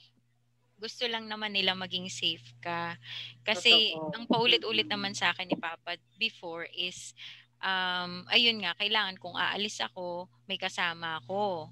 gusto 0.75 1.07
lang 1.07 1.25
naman 1.25 1.55
nila 1.55 1.73
maging 1.73 2.11
safe 2.11 2.45
ka. 2.59 2.99
Kasi 3.43 3.95
Totoo. 3.95 4.11
ang 4.15 4.25
paulit-ulit 4.27 4.87
naman 4.87 5.15
sa 5.15 5.31
akin 5.31 5.47
ni 5.47 5.57
Papa 5.57 5.95
before 6.19 6.67
is 6.71 7.15
um 7.63 8.27
ayun 8.29 8.59
nga 8.61 8.75
kailangan 8.75 9.15
kung 9.17 9.35
aalis 9.39 9.79
ako, 9.79 10.27
may 10.45 10.59
kasama 10.59 11.23
ako. 11.23 11.71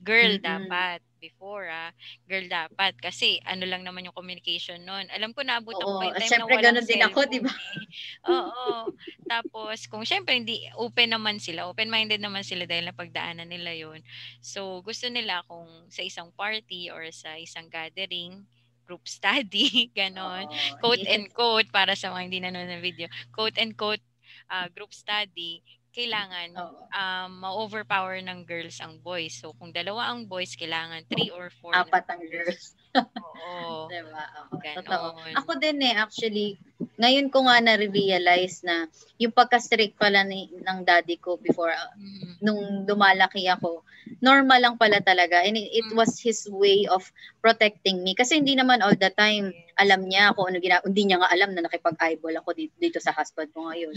Girl 0.00 0.40
mm-hmm. 0.40 0.48
dapat 0.48 1.00
before 1.18 1.66
ah, 1.68 1.90
girl 2.24 2.46
dapat 2.46 2.96
kasi 2.98 3.42
ano 3.44 3.66
lang 3.66 3.84
naman 3.84 4.06
yung 4.06 4.16
communication 4.16 4.82
noon. 4.82 5.06
Alam 5.12 5.34
ko 5.34 5.42
naabot 5.42 5.74
ako 5.76 6.00
by 6.00 6.14
time 6.16 6.30
syempre, 6.30 6.54
na 6.58 6.72
walang 6.72 6.88
din 6.88 7.02
ako, 7.04 7.18
di 7.28 7.40
ba? 7.42 7.52
Eh. 7.52 7.84
Oo. 8.34 8.94
Tapos 9.26 9.86
kung 9.90 10.02
syempre 10.06 10.38
hindi 10.38 10.64
open 10.78 11.14
naman 11.14 11.42
sila, 11.42 11.68
open-minded 11.68 12.22
naman 12.22 12.42
sila 12.46 12.64
dahil 12.64 12.88
napagdaanan 12.88 13.50
nila 13.50 13.74
'yon. 13.74 14.00
So 14.40 14.80
gusto 14.80 15.06
nila 15.12 15.44
kung 15.46 15.68
sa 15.92 16.00
isang 16.02 16.32
party 16.32 16.90
or 16.94 17.04
sa 17.12 17.36
isang 17.36 17.68
gathering, 17.68 18.46
group 18.88 19.04
study, 19.04 19.90
ganon. 19.98 20.48
Oh, 20.48 20.78
quote 20.80 21.04
yes. 21.04 21.12
and 21.12 21.24
quote 21.36 21.68
para 21.68 21.92
sa 21.92 22.08
mga 22.14 22.22
hindi 22.24 22.38
nanonood 22.40 22.72
ng 22.80 22.84
video. 22.84 23.06
Quote 23.36 23.60
and 23.60 23.76
quote 23.76 24.02
uh, 24.48 24.66
group 24.72 24.96
study 24.96 25.60
kailangan 25.98 26.54
oh. 26.54 26.70
um, 26.94 27.42
ma-overpower 27.42 28.22
ng 28.22 28.46
girls 28.46 28.78
ang 28.78 29.02
boys. 29.02 29.34
So, 29.34 29.50
kung 29.58 29.74
dalawa 29.74 30.14
ang 30.14 30.30
boys, 30.30 30.54
kailangan 30.54 31.10
three 31.10 31.34
or 31.34 31.50
four. 31.50 31.74
Apat 31.74 32.06
ang 32.14 32.22
girls. 32.30 32.77
Oo. 32.96 33.88
diba? 33.92 34.22
Oh, 34.52 34.60
totoo. 34.60 35.06
Ako 35.36 35.50
din 35.58 35.80
eh, 35.82 35.94
actually, 35.96 36.60
ngayon 37.00 37.32
ko 37.32 37.48
nga 37.48 37.58
na-realize 37.58 38.62
na 38.62 38.86
yung 39.18 39.34
pagka-strict 39.34 39.98
pala 39.98 40.22
ni, 40.22 40.52
ng 40.52 40.78
daddy 40.86 41.18
ko 41.18 41.40
before, 41.40 41.72
mm. 41.98 42.38
nung 42.44 42.86
lumalaki 42.86 43.48
ako, 43.50 43.82
normal 44.20 44.60
lang 44.62 44.76
pala 44.80 45.02
talaga. 45.02 45.42
And 45.44 45.58
it, 45.58 45.68
it 45.84 45.88
was 45.92 46.16
his 46.20 46.46
way 46.48 46.88
of 46.88 47.04
protecting 47.44 48.02
me. 48.02 48.14
Kasi 48.16 48.40
hindi 48.40 48.56
naman 48.56 48.80
all 48.80 48.96
the 48.96 49.12
time 49.12 49.52
alam 49.78 50.06
niya 50.06 50.34
kung 50.34 50.50
ano 50.50 50.58
ginagawa. 50.58 50.86
Hindi 50.88 51.02
niya 51.06 51.18
nga 51.22 51.30
alam 51.30 51.50
na 51.54 51.62
nakipag-eyeball 51.66 52.34
ako 52.42 52.50
dito, 52.56 52.74
dito 52.78 52.98
sa 52.98 53.14
husband 53.14 53.52
ko 53.54 53.70
ngayon. 53.70 53.94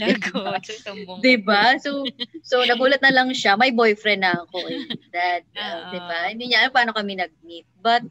diba? 1.24 1.78
So, 1.82 2.06
so 2.44 2.62
nagulat 2.62 3.02
na 3.02 3.14
lang 3.14 3.32
siya. 3.34 3.58
May 3.58 3.74
boyfriend 3.74 4.22
na 4.22 4.46
ako 4.46 4.58
eh. 4.68 4.80
Dad, 5.10 5.42
uh, 5.58 5.90
diba? 5.90 6.18
Hindi 6.30 6.44
niya 6.52 6.66
alam 6.66 6.72
paano 6.74 6.92
kami 6.94 7.18
nag-meet. 7.18 7.66
But, 7.82 8.06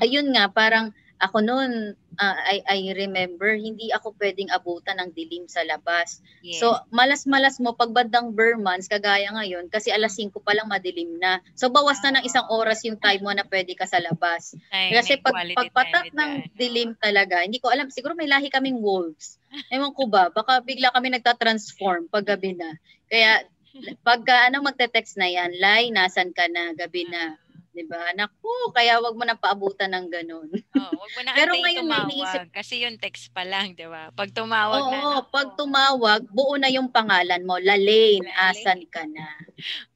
ayun 0.00 0.32
nga, 0.32 0.48
parang 0.48 0.94
ako 1.22 1.38
noon, 1.38 1.94
uh, 2.18 2.38
I, 2.42 2.66
I 2.66 2.78
remember, 2.98 3.54
hindi 3.54 3.94
ako 3.94 4.18
pwedeng 4.18 4.50
abutan 4.50 4.98
ng 4.98 5.14
dilim 5.14 5.46
sa 5.46 5.62
labas. 5.62 6.18
Yes. 6.42 6.58
So, 6.58 6.74
malas-malas 6.90 7.62
mo, 7.62 7.78
pag 7.78 7.94
bandang 7.94 8.34
Burmans, 8.34 8.90
kagaya 8.90 9.30
ngayon, 9.30 9.70
kasi 9.70 9.94
alas 9.94 10.18
5 10.18 10.34
pa 10.42 10.50
lang 10.50 10.66
madilim 10.66 11.22
na. 11.22 11.38
So, 11.54 11.70
bawas 11.70 12.02
na 12.02 12.18
ng 12.18 12.26
isang 12.26 12.50
oras 12.50 12.82
yung 12.82 12.98
time 12.98 13.22
mo 13.22 13.30
na 13.30 13.46
pwede 13.46 13.78
ka 13.78 13.86
sa 13.86 14.02
labas. 14.02 14.58
Ay, 14.74 14.98
kasi 14.98 15.14
pag, 15.22 15.38
pagpatak 15.54 16.10
ng 16.10 16.50
dilim 16.58 16.98
talaga, 16.98 17.46
hindi 17.46 17.62
ko 17.62 17.70
alam, 17.70 17.86
siguro 17.86 18.18
may 18.18 18.26
lahi 18.26 18.50
kaming 18.50 18.82
wolves. 18.82 19.38
Ewan 19.70 19.94
ko 19.94 20.10
ba, 20.10 20.34
baka 20.34 20.58
bigla 20.58 20.90
kami 20.90 21.14
nagta-transform 21.14 22.10
pag 22.10 22.26
gabi 22.26 22.58
na. 22.58 22.74
Kaya, 23.06 23.46
pagka 24.06 24.50
ano 24.50 24.66
magte-text 24.66 25.22
na 25.22 25.30
yan, 25.30 25.54
Lai, 25.62 25.94
nasan 25.94 26.34
ka 26.34 26.50
na, 26.50 26.74
gabi 26.74 27.06
na 27.06 27.38
'di 27.72 27.84
ba? 27.88 28.12
Naku, 28.16 28.52
kaya 28.76 29.00
wag 29.04 29.16
mo 29.18 29.24
na 29.26 29.36
paabutan 29.36 29.92
ng 29.96 30.06
ganun. 30.12 30.48
Oh, 30.72 30.92
wag 31.04 31.12
mo 31.12 31.20
na 31.20 31.32
Pero 31.36 31.52
ngayon 31.52 31.84
tumawag, 31.84 32.08
iniisip 32.08 32.48
kasi 32.52 32.80
yung 32.84 32.96
text 32.96 33.28
pa 33.36 33.44
lang, 33.44 33.76
'di 33.76 33.88
ba? 33.92 34.08
Pag 34.16 34.32
tumawag 34.32 34.80
oo, 34.84 34.90
na. 34.92 35.00
Oo, 35.20 35.28
pag 35.32 35.48
tumawag, 35.58 36.20
buo 36.32 36.54
na 36.56 36.68
yung 36.72 36.88
pangalan 36.92 37.42
mo, 37.44 37.56
Lalaine, 37.60 38.28
asan 38.36 38.80
ka 38.88 39.04
na? 39.04 39.28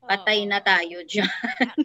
Patay 0.07 0.47
na 0.47 0.63
tayo 0.63 1.03
diyan. 1.03 1.31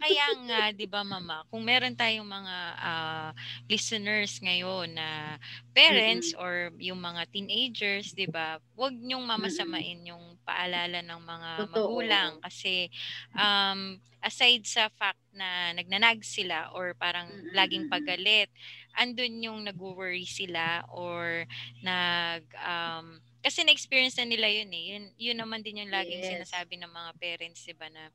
kaya 0.03 0.27
nga, 0.45 0.61
'di 0.71 0.85
ba, 0.85 1.01
mama, 1.01 1.41
kung 1.50 1.65
meron 1.65 1.97
tayong 1.97 2.27
mga 2.27 2.55
uh, 2.77 3.29
listeners 3.65 4.38
ngayon 4.39 4.93
na 4.93 5.38
parents 5.73 6.31
mm-hmm. 6.31 6.43
or 6.43 6.69
yung 6.77 7.01
mga 7.01 7.25
teenagers, 7.33 8.13
'di 8.13 8.29
ba? 8.29 8.61
Huwag 8.77 8.93
niyong 8.93 9.25
mamasamain 9.25 10.01
mm-hmm. 10.01 10.11
yung 10.13 10.25
paalala 10.45 11.01
ng 11.01 11.21
mga 11.21 11.50
Totoo. 11.65 11.73
magulang 11.73 12.31
kasi 12.41 12.89
um 13.33 13.97
aside 14.21 14.61
sa 14.69 14.85
fact 14.93 15.21
na 15.33 15.73
nagnanag 15.73 16.21
sila 16.21 16.69
or 16.77 16.93
parang 16.93 17.25
mm-hmm. 17.25 17.57
laging 17.57 17.85
pagalit, 17.89 18.53
andun 18.93 19.41
yung 19.41 19.59
nag-worry 19.65 20.29
sila 20.29 20.85
or 20.93 21.50
nag 21.81 22.45
um, 22.61 23.17
kasi 23.41 23.65
na-experience 23.65 24.17
na 24.21 24.29
nila 24.29 24.48
yun 24.48 24.69
eh. 24.69 24.83
Yun, 24.95 25.03
yun 25.17 25.38
naman 25.38 25.65
din 25.65 25.81
yung 25.81 25.91
laging 25.91 26.21
yes. 26.21 26.31
sinasabi 26.38 26.77
ng 26.77 26.89
mga 26.89 27.12
parents, 27.17 27.65
'di 27.65 27.75
ba 27.75 27.89
na 27.89 28.07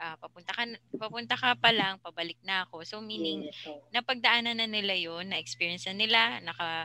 uh, 0.00 0.16
papunta 0.20 0.52
ka 0.52 0.62
papunta 1.00 1.34
ka 1.34 1.56
pa 1.56 1.72
lang, 1.72 1.96
pabalik 2.04 2.38
na 2.44 2.68
ako. 2.68 2.84
So 2.84 3.00
meaning 3.00 3.48
yes. 3.48 3.56
napagdaanan 3.92 4.60
na 4.60 4.68
nila 4.68 4.92
'yon, 4.92 5.32
na-experience 5.32 5.88
na 5.88 5.96
nila, 5.96 6.20
naka 6.44 6.84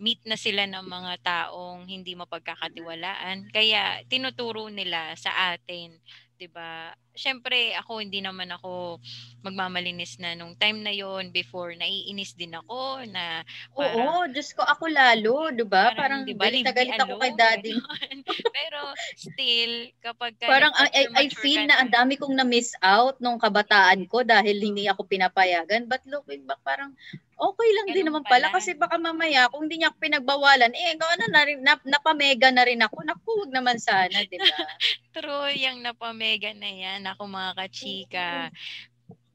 meet 0.00 0.20
na 0.24 0.36
sila 0.36 0.64
ng 0.64 0.84
mga 0.84 1.12
taong 1.24 1.88
hindi 1.88 2.16
mapagkakatiwalaan. 2.16 3.52
Kaya 3.52 4.04
tinuturo 4.08 4.68
nila 4.68 5.16
sa 5.16 5.56
atin 5.56 5.96
'di 6.40 6.48
ba? 6.48 6.96
Syempre 7.20 7.76
ako 7.76 8.00
hindi 8.00 8.24
naman 8.24 8.48
ako 8.48 8.96
magmamalinis 9.44 10.16
na 10.16 10.32
nung 10.32 10.56
time 10.56 10.80
na 10.80 10.92
yon 10.92 11.28
before 11.36 11.76
naiinis 11.76 12.32
din 12.32 12.56
ako 12.56 13.04
na 13.12 13.44
parang, 13.76 14.08
Oo, 14.08 14.32
just 14.32 14.56
ko 14.56 14.64
ako 14.64 14.88
lalo, 14.88 15.52
'di 15.52 15.64
ba? 15.68 15.92
Parang, 15.92 15.96
parang 16.00 16.20
diba, 16.24 16.48
galit 16.48 16.64
na 16.64 16.72
galit 16.72 16.96
ako 16.96 17.14
kay 17.20 17.32
daddy. 17.36 17.76
Pero 18.56 18.80
still 19.16 19.72
kapag 20.00 20.32
parang 20.40 20.72
I, 20.80 21.06
I 21.12 21.24
feel 21.28 21.60
na 21.68 21.78
ang 21.84 21.92
dami 21.92 22.16
kong 22.16 22.34
na 22.34 22.46
miss 22.48 22.72
out 22.80 23.20
nung 23.20 23.36
kabataan 23.36 24.08
ko 24.08 24.24
dahil 24.24 24.56
hindi 24.56 24.88
ako 24.88 25.04
pinapayagan. 25.04 25.84
But 25.86 26.02
looking 26.08 26.48
back 26.48 26.60
parang 26.64 26.96
okay 27.40 27.70
lang 27.72 27.86
Ganun 27.88 27.96
din 27.96 28.06
naman 28.08 28.24
pala. 28.24 28.48
pala 28.52 28.56
kasi 28.56 28.76
baka 28.76 28.96
mamaya 29.00 29.48
kung 29.48 29.64
hindi 29.64 29.80
niya 29.80 29.88
ako 29.92 29.96
pinagbawalan, 30.00 30.72
eh 30.76 30.92
ano 30.96 31.24
na 31.32 31.42
rin 31.48 31.58
nap, 31.64 31.80
napamega 31.88 32.52
na 32.52 32.64
rin 32.68 32.80
ako. 32.84 32.96
Naku, 33.00 33.34
naman 33.48 33.80
sana, 33.80 34.24
'di 34.28 34.36
ba? 34.44 34.60
True, 35.16 35.50
yung 35.56 35.82
napamega 35.82 36.52
na 36.54 36.70
'yan 36.70 37.02
ako 37.12 37.22
mga 37.28 37.50
kachika 37.58 38.28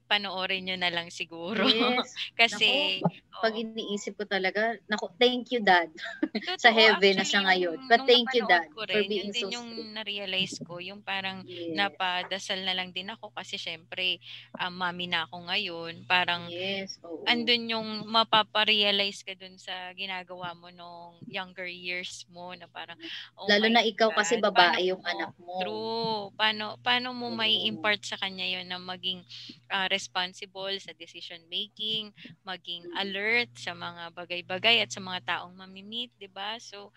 panoorin 0.05 0.65
nyo 0.65 0.77
na 0.77 0.93
lang 0.93 1.09
siguro. 1.09 1.65
Yes. 1.65 2.13
Kasi, 2.39 3.01
naku, 3.01 3.25
pag 3.41 3.53
iniisip 3.53 4.13
ko 4.15 4.23
talaga, 4.25 4.79
naku, 4.87 5.11
thank 5.19 5.51
you 5.51 5.59
dad 5.59 5.91
sa 6.63 6.71
heaven 6.71 7.19
na 7.19 7.25
siya 7.27 7.43
ngayon. 7.43 7.77
But 7.89 8.07
thank 8.07 8.31
you 8.31 8.47
dad 8.47 8.71
rin, 8.71 8.73
for 8.73 8.87
being 8.87 9.33
so 9.35 9.51
yung 9.51 9.93
na-realize 9.93 10.61
ko, 10.63 10.79
yung 10.79 11.03
parang 11.03 11.43
yes. 11.43 11.75
napadasal 11.75 12.61
na 12.63 12.73
lang 12.77 12.95
din 12.95 13.11
ako 13.11 13.33
kasi 13.35 13.59
syempre, 13.59 14.21
um, 14.61 14.71
mami 14.71 15.09
na 15.09 15.27
ako 15.27 15.45
ngayon. 15.51 15.93
Parang, 16.07 16.47
yes. 16.47 17.01
Oo. 17.03 17.25
andun 17.27 17.69
yung 17.69 17.89
mapaparealize 18.07 19.25
ka 19.25 19.35
dun 19.35 19.59
sa 19.59 19.91
ginagawa 19.97 20.55
mo 20.55 20.71
nung 20.71 21.19
younger 21.27 21.67
years 21.67 22.23
mo 22.31 22.53
na 22.55 22.69
parang, 22.71 22.97
oh 23.35 23.49
Lalo 23.49 23.67
na 23.67 23.83
ikaw 23.83 24.13
God, 24.13 24.17
kasi 24.21 24.39
babae 24.39 24.89
yung 24.93 25.01
mo, 25.01 25.11
anak 25.11 25.31
mo. 25.41 25.53
True. 25.59 26.21
Paano, 26.37 26.77
paano 26.79 27.11
mo 27.11 27.33
may 27.33 27.67
impart 27.67 28.05
sa 28.05 28.15
kanya 28.15 28.45
yon 28.45 28.69
na 28.69 28.79
maging 28.79 29.25
uh, 29.73 29.87
responsible 29.95 30.75
sa 30.83 30.91
decision 30.99 31.39
making, 31.47 32.11
maging 32.43 32.83
alert 32.99 33.47
sa 33.55 33.71
mga 33.71 34.11
bagay-bagay 34.11 34.83
at 34.83 34.91
sa 34.91 34.99
mga 34.99 35.23
taong 35.23 35.55
mamimit, 35.55 36.11
'di 36.19 36.27
ba? 36.27 36.59
So 36.59 36.91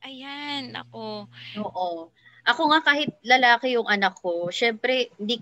ayan, 0.00 0.72
ako. 0.72 1.28
Oo. 1.60 2.10
Ako 2.42 2.62
nga 2.74 2.80
kahit 2.82 3.12
lalaki 3.22 3.76
yung 3.76 3.86
anak 3.86 4.18
ko, 4.18 4.48
syempre 4.48 5.12
hindi 5.20 5.38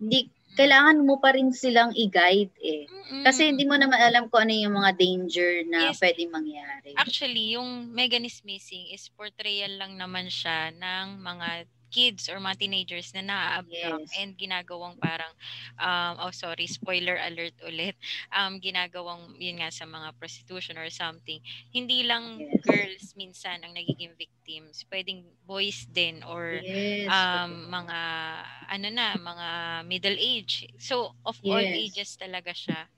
hindi 0.00 0.26
kailangan 0.52 1.00
mo 1.08 1.16
pa 1.16 1.32
rin 1.32 1.48
silang 1.48 1.96
i-guide 1.96 2.52
eh. 2.60 2.84
Mm-mm. 2.84 3.24
Kasi 3.24 3.48
hindi 3.48 3.64
mo 3.64 3.76
naman 3.80 3.96
alam 3.96 4.28
kung 4.28 4.44
ano 4.44 4.52
yung 4.52 4.76
mga 4.76 4.92
danger 5.00 5.52
na 5.64 5.88
yes. 5.88 6.00
pwedeng 6.04 6.28
mangyari. 6.28 6.92
Actually, 7.00 7.56
yung 7.56 7.88
Megan 7.88 8.28
is 8.28 8.44
Missing 8.44 8.92
is 8.92 9.08
portrayal 9.16 9.80
lang 9.80 9.96
naman 9.96 10.28
siya 10.28 10.68
ng 10.76 11.24
mga 11.24 11.64
kids 11.92 12.32
or 12.32 12.40
mga 12.40 12.64
teenagers 12.64 13.12
na 13.12 13.22
na-abduct 13.22 14.08
yes. 14.08 14.16
and 14.16 14.32
ginagawang 14.40 14.96
parang 14.96 15.28
um 15.76 16.24
oh 16.24 16.32
sorry 16.32 16.64
spoiler 16.64 17.20
alert 17.20 17.52
ulit 17.68 17.92
um 18.36 18.56
ginagawang 18.56 19.36
yun 19.36 19.60
nga 19.60 19.68
sa 19.68 19.84
mga 19.84 20.16
prostitution 20.16 20.80
or 20.80 20.88
something 20.88 21.38
hindi 21.70 22.02
lang 22.08 22.40
yes. 22.40 22.64
girls 22.64 23.06
minsan 23.14 23.60
ang 23.60 23.76
nagiging 23.76 24.16
victims 24.16 24.88
pwedeng 24.88 25.20
boys 25.44 25.84
din 25.92 26.24
or 26.24 26.58
yes. 26.64 27.12
um 27.12 27.68
mga 27.68 27.98
ano 28.72 28.88
na 28.88 29.14
mga 29.20 29.48
middle 29.84 30.16
age 30.16 30.72
so 30.80 31.12
of 31.28 31.36
yes. 31.44 31.52
all 31.52 31.66
ages 31.68 32.10
talaga 32.16 32.56
siya 32.56 32.88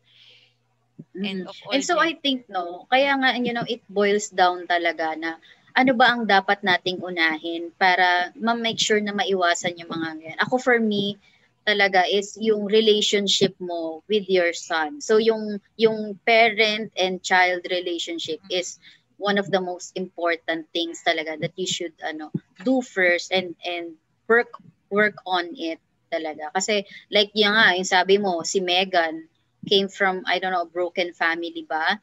and 1.18 1.46
mm. 1.46 1.50
of 1.50 1.56
all 1.66 1.74
and 1.74 1.82
so 1.82 1.98
I 1.98 2.14
think 2.14 2.46
no 2.46 2.86
kaya 2.86 3.14
nga 3.18 3.34
you 3.38 3.50
know 3.50 3.66
it 3.66 3.82
boils 3.90 4.30
down 4.30 4.66
talaga 4.70 5.18
na 5.18 5.42
ano 5.74 5.92
ba 5.98 6.14
ang 6.14 6.22
dapat 6.24 6.62
nating 6.62 7.02
unahin 7.02 7.74
para 7.74 8.30
ma-make 8.38 8.78
sure 8.78 9.02
na 9.02 9.10
maiwasan 9.10 9.74
yung 9.74 9.90
mga 9.90 10.08
ganyan. 10.22 10.38
Ako 10.38 10.62
for 10.62 10.78
me, 10.78 11.18
talaga 11.66 12.06
is 12.06 12.38
yung 12.38 12.70
relationship 12.70 13.56
mo 13.58 14.04
with 14.06 14.30
your 14.30 14.54
son. 14.54 15.00
So 15.02 15.18
yung 15.18 15.58
yung 15.74 16.20
parent 16.22 16.94
and 16.94 17.18
child 17.24 17.66
relationship 17.66 18.38
is 18.52 18.78
one 19.18 19.40
of 19.40 19.50
the 19.50 19.58
most 19.58 19.96
important 19.96 20.68
things 20.70 21.00
talaga 21.02 21.40
that 21.40 21.56
you 21.56 21.66
should 21.66 21.96
ano 22.04 22.30
do 22.62 22.84
first 22.84 23.32
and 23.32 23.56
and 23.64 23.96
work 24.28 24.52
work 24.92 25.18
on 25.26 25.56
it 25.56 25.80
talaga. 26.12 26.52
Kasi 26.54 26.84
like 27.10 27.32
yung 27.34 27.56
nga, 27.56 27.74
yung 27.74 27.88
sabi 27.88 28.20
mo 28.20 28.46
si 28.46 28.60
Megan 28.62 29.26
came 29.66 29.88
from 29.88 30.22
I 30.28 30.38
don't 30.38 30.52
know 30.52 30.68
broken 30.68 31.16
family 31.16 31.64
ba? 31.66 31.98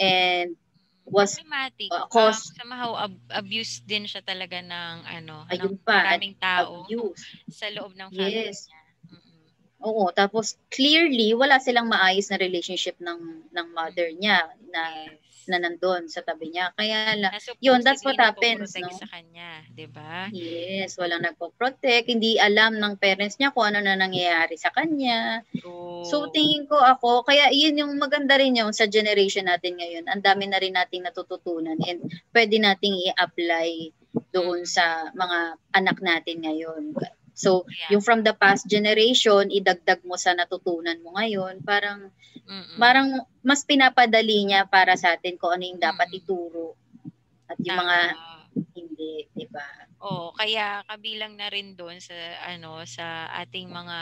And 0.00 0.56
was 1.12 1.36
problematic. 1.36 1.90
Uh, 1.92 2.08
cause, 2.08 2.40
um, 2.40 2.56
somehow 2.64 2.90
ab- 2.96 3.28
abuse 3.30 3.84
din 3.84 4.08
siya 4.08 4.24
talaga 4.24 4.58
ng 4.64 4.96
ano, 5.04 5.44
ayun 5.52 5.76
ng 5.76 5.84
pa, 5.84 6.08
maraming 6.08 6.34
tao 6.40 6.88
abuse. 6.88 7.20
sa 7.52 7.68
loob 7.68 7.92
ng 7.92 8.08
family 8.10 8.48
yes. 8.48 8.66
niya. 8.66 8.80
Oo, 9.82 10.14
tapos 10.14 10.56
clearly 10.70 11.34
wala 11.34 11.58
silang 11.58 11.90
maayos 11.90 12.30
na 12.30 12.38
relationship 12.38 12.94
ng 13.02 13.50
ng 13.50 13.66
mother 13.74 14.14
niya 14.14 14.46
na 14.70 14.82
yes 15.10 15.31
na 15.46 15.62
nandoon 15.62 16.10
sa 16.10 16.22
tabi 16.22 16.52
niya. 16.52 16.74
Kaya 16.74 17.16
la, 17.18 17.30
yun, 17.62 17.80
that's 17.80 18.02
what 18.02 18.18
happens. 18.18 18.74
No? 18.74 18.90
sa 18.92 19.08
kanya, 19.08 19.62
di 19.72 19.86
ba? 19.86 20.28
Yes, 20.30 20.98
walang 20.98 21.24
nagpo-protect. 21.24 22.10
Hindi 22.10 22.36
alam 22.36 22.76
ng 22.78 22.98
parents 22.98 23.38
niya 23.38 23.54
kung 23.54 23.72
ano 23.72 23.80
na 23.80 23.96
nangyayari 23.96 24.58
sa 24.58 24.70
kanya. 24.74 25.42
Oh. 25.64 26.04
So, 26.04 26.28
tingin 26.30 26.66
ko 26.66 26.76
ako, 26.78 27.24
kaya 27.24 27.50
yun 27.54 27.78
yung 27.78 27.96
maganda 27.96 28.36
rin 28.36 28.58
yung 28.58 28.74
sa 28.74 28.90
generation 28.90 29.46
natin 29.46 29.78
ngayon. 29.78 30.10
Ang 30.10 30.22
dami 30.22 30.50
na 30.50 30.58
rin 30.58 30.74
nating 30.74 31.06
natututunan 31.06 31.78
and 31.86 32.02
pwede 32.34 32.58
nating 32.58 32.98
i-apply 33.10 33.94
doon 34.32 34.68
sa 34.68 35.08
mga 35.14 35.56
anak 35.72 35.98
natin 36.04 36.44
ngayon. 36.44 36.92
So, 37.42 37.66
yeah. 37.66 37.98
yung 37.98 38.02
from 38.06 38.22
the 38.22 38.38
past 38.38 38.70
generation, 38.70 39.50
idagdag 39.50 40.06
mo 40.06 40.14
sa 40.14 40.30
natutunan 40.30 41.02
mo 41.02 41.18
ngayon, 41.18 41.58
parang 41.66 42.14
Mm-mm. 42.46 42.78
parang 42.78 43.26
mas 43.42 43.66
pinapadali 43.66 44.46
niya 44.46 44.70
para 44.70 44.94
sa 44.94 45.18
atin 45.18 45.34
kung 45.34 45.50
ano 45.58 45.66
yung 45.66 45.82
dapat 45.82 46.06
ituro 46.14 46.78
at 47.50 47.58
yung 47.58 47.82
mga 47.82 47.98
hindi, 49.02 49.26
'di 49.34 49.46
ba? 49.50 49.66
Oh, 50.02 50.34
kaya 50.34 50.82
kabilang 50.90 51.38
na 51.38 51.46
rin 51.46 51.78
doon 51.78 52.02
sa 52.02 52.14
ano 52.42 52.82
sa 52.90 53.30
ating 53.38 53.70
mga 53.70 53.98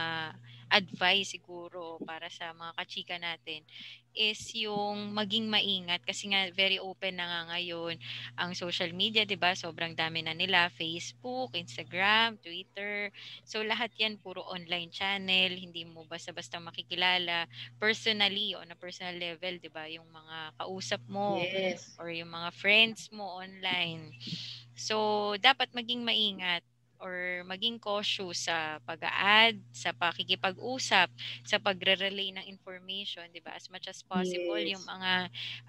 advice 0.73 1.35
siguro 1.37 2.01
para 2.09 2.31
sa 2.33 2.55
mga 2.57 2.73
kachika 2.79 3.17
natin 3.21 3.67
is 4.15 4.39
yung 4.55 5.13
maging 5.13 5.51
maingat 5.51 6.01
kasi 6.07 6.31
nga 6.31 6.47
very 6.55 6.79
open 6.81 7.19
na 7.19 7.27
nga 7.27 7.41
ngayon 7.55 7.95
ang 8.39 8.57
social 8.57 8.91
media, 8.97 9.29
'di 9.29 9.37
ba? 9.37 9.53
Sobrang 9.53 9.93
dami 9.93 10.25
na 10.25 10.33
nila, 10.33 10.73
Facebook, 10.73 11.53
Instagram, 11.53 12.41
Twitter. 12.41 13.13
So 13.45 13.61
lahat 13.61 13.93
'yan 14.01 14.17
puro 14.25 14.41
online 14.49 14.89
channel, 14.95 15.53
hindi 15.53 15.85
mo 15.85 16.09
basta-basta 16.09 16.57
makikilala 16.63 17.45
personally 17.77 18.57
on 18.57 18.73
a 18.73 18.79
personal 18.79 19.15
level, 19.21 19.61
'di 19.61 19.69
ba? 19.69 19.85
Yung 19.93 20.09
mga 20.09 20.57
kausap 20.65 21.03
mo 21.11 21.53
yes. 21.53 22.01
or 22.01 22.09
yung 22.09 22.33
mga 22.33 22.51
friends 22.57 23.13
mo 23.13 23.37
online. 23.45 24.17
So 24.81 24.97
dapat 25.37 25.77
maging 25.77 26.01
maingat 26.01 26.65
or 27.01 27.41
maging 27.49 27.81
cautious 27.81 28.45
sa 28.45 28.77
pag-add, 28.85 29.57
sa 29.73 29.91
pakikipag-usap, 29.97 31.09
sa 31.49 31.57
pagre-relay 31.57 32.29
ng 32.37 32.47
information, 32.47 33.25
'di 33.33 33.41
ba? 33.41 33.57
As 33.57 33.73
much 33.73 33.89
as 33.89 34.05
possible 34.05 34.61
yes. 34.61 34.77
yung 34.77 34.85
mga 34.85 35.13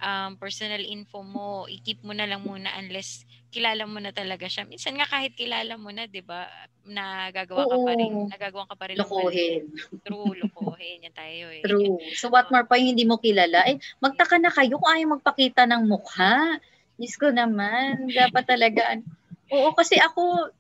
um, 0.03 0.31
personal 0.35 0.83
info 0.83 1.23
mo, 1.23 1.65
i-keep 1.71 2.03
mo 2.03 2.11
na 2.11 2.27
lang 2.27 2.43
muna 2.43 2.67
unless 2.75 3.23
kilala 3.47 3.87
mo 3.87 4.03
na 4.03 4.11
talaga 4.11 4.47
siya. 4.47 4.67
Minsan 4.67 4.99
nga 4.99 5.07
kahit 5.07 5.31
kilala 5.35 5.79
mo 5.79 5.91
na, 5.95 6.03
'di 6.03 6.19
ba, 6.19 6.51
nagagawa 6.83 7.63
ka 7.63 7.77
pa 7.79 7.91
rin, 7.95 8.11
nagagawa 8.27 8.65
ka 8.67 8.75
pa 8.75 8.85
rin 8.91 8.97
lokohin. 8.99 9.61
True, 10.03 10.35
lokohin 10.35 11.07
yan 11.07 11.15
tayo 11.15 11.47
eh. 11.47 11.63
True. 11.63 11.95
So 12.19 12.27
what 12.27 12.51
more 12.51 12.67
pa 12.67 12.75
yung 12.75 12.97
hindi 12.97 13.07
mo 13.07 13.15
kilala? 13.15 13.63
Eh, 13.71 13.79
magtaka 14.03 14.35
na 14.35 14.51
kayo 14.51 14.75
kung 14.81 14.91
ayaw 14.91 15.15
magpakita 15.15 15.63
ng 15.63 15.87
mukha. 15.87 16.59
Diyos 17.01 17.17
ko 17.17 17.33
naman, 17.33 18.05
dapat 18.13 18.45
talaga. 18.45 19.01
Oo, 19.49 19.73
kasi 19.73 19.97
ako, 19.97 20.53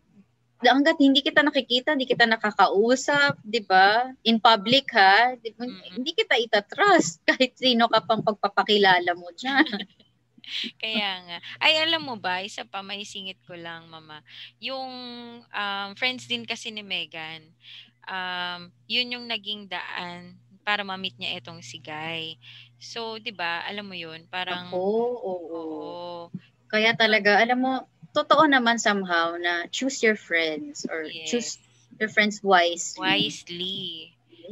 hanggat 0.65 0.97
hindi 1.01 1.25
kita 1.25 1.41
nakikita, 1.41 1.97
hindi 1.97 2.05
kita 2.05 2.29
nakakausap, 2.29 3.37
'di 3.41 3.61
ba? 3.65 4.13
In 4.21 4.37
public 4.37 4.93
ha, 4.93 5.33
di? 5.37 5.53
Mm-hmm. 5.53 5.97
hindi 5.97 6.11
kita 6.13 6.37
ita-trust 6.37 7.21
kahit 7.29 7.57
sino 7.57 7.89
ka 7.89 8.01
pang 8.05 8.21
pagpapakilala 8.21 9.17
mo 9.17 9.29
diyan. 9.33 9.65
Kaya 10.81 11.11
nga. 11.21 11.37
Ay, 11.61 11.79
alam 11.79 12.01
mo 12.01 12.17
ba, 12.17 12.41
isa 12.41 12.65
pa, 12.65 12.81
may 12.81 13.05
singit 13.05 13.37
ko 13.45 13.53
lang, 13.53 13.87
mama. 13.87 14.25
Yung 14.57 14.91
um, 15.45 15.89
friends 15.95 16.25
din 16.25 16.43
kasi 16.43 16.73
ni 16.73 16.81
Megan, 16.81 17.45
um, 18.09 18.73
yun 18.89 19.15
yung 19.15 19.25
naging 19.29 19.69
daan 19.69 20.35
para 20.61 20.85
ma-meet 20.85 21.17
niya 21.17 21.41
itong 21.41 21.61
si 21.65 21.81
Guy. 21.81 22.37
So, 22.81 23.17
di 23.17 23.33
ba, 23.33 23.65
alam 23.65 23.89
mo 23.89 23.95
yun, 23.97 24.25
parang... 24.29 24.73
Oo, 24.73 25.05
oo. 25.17 25.49
oo. 25.49 26.21
Kaya 26.71 26.95
talaga, 26.95 27.41
alam 27.41 27.59
mo, 27.59 27.73
totoo 28.15 28.47
naman 28.47 28.79
somehow 28.79 29.35
na 29.39 29.67
choose 29.71 29.99
your 30.03 30.15
friends 30.15 30.87
or 30.87 31.07
yes. 31.07 31.27
choose 31.27 31.51
your 31.99 32.11
friends 32.11 32.39
wisely. 32.43 32.99
Wisely. 32.99 33.79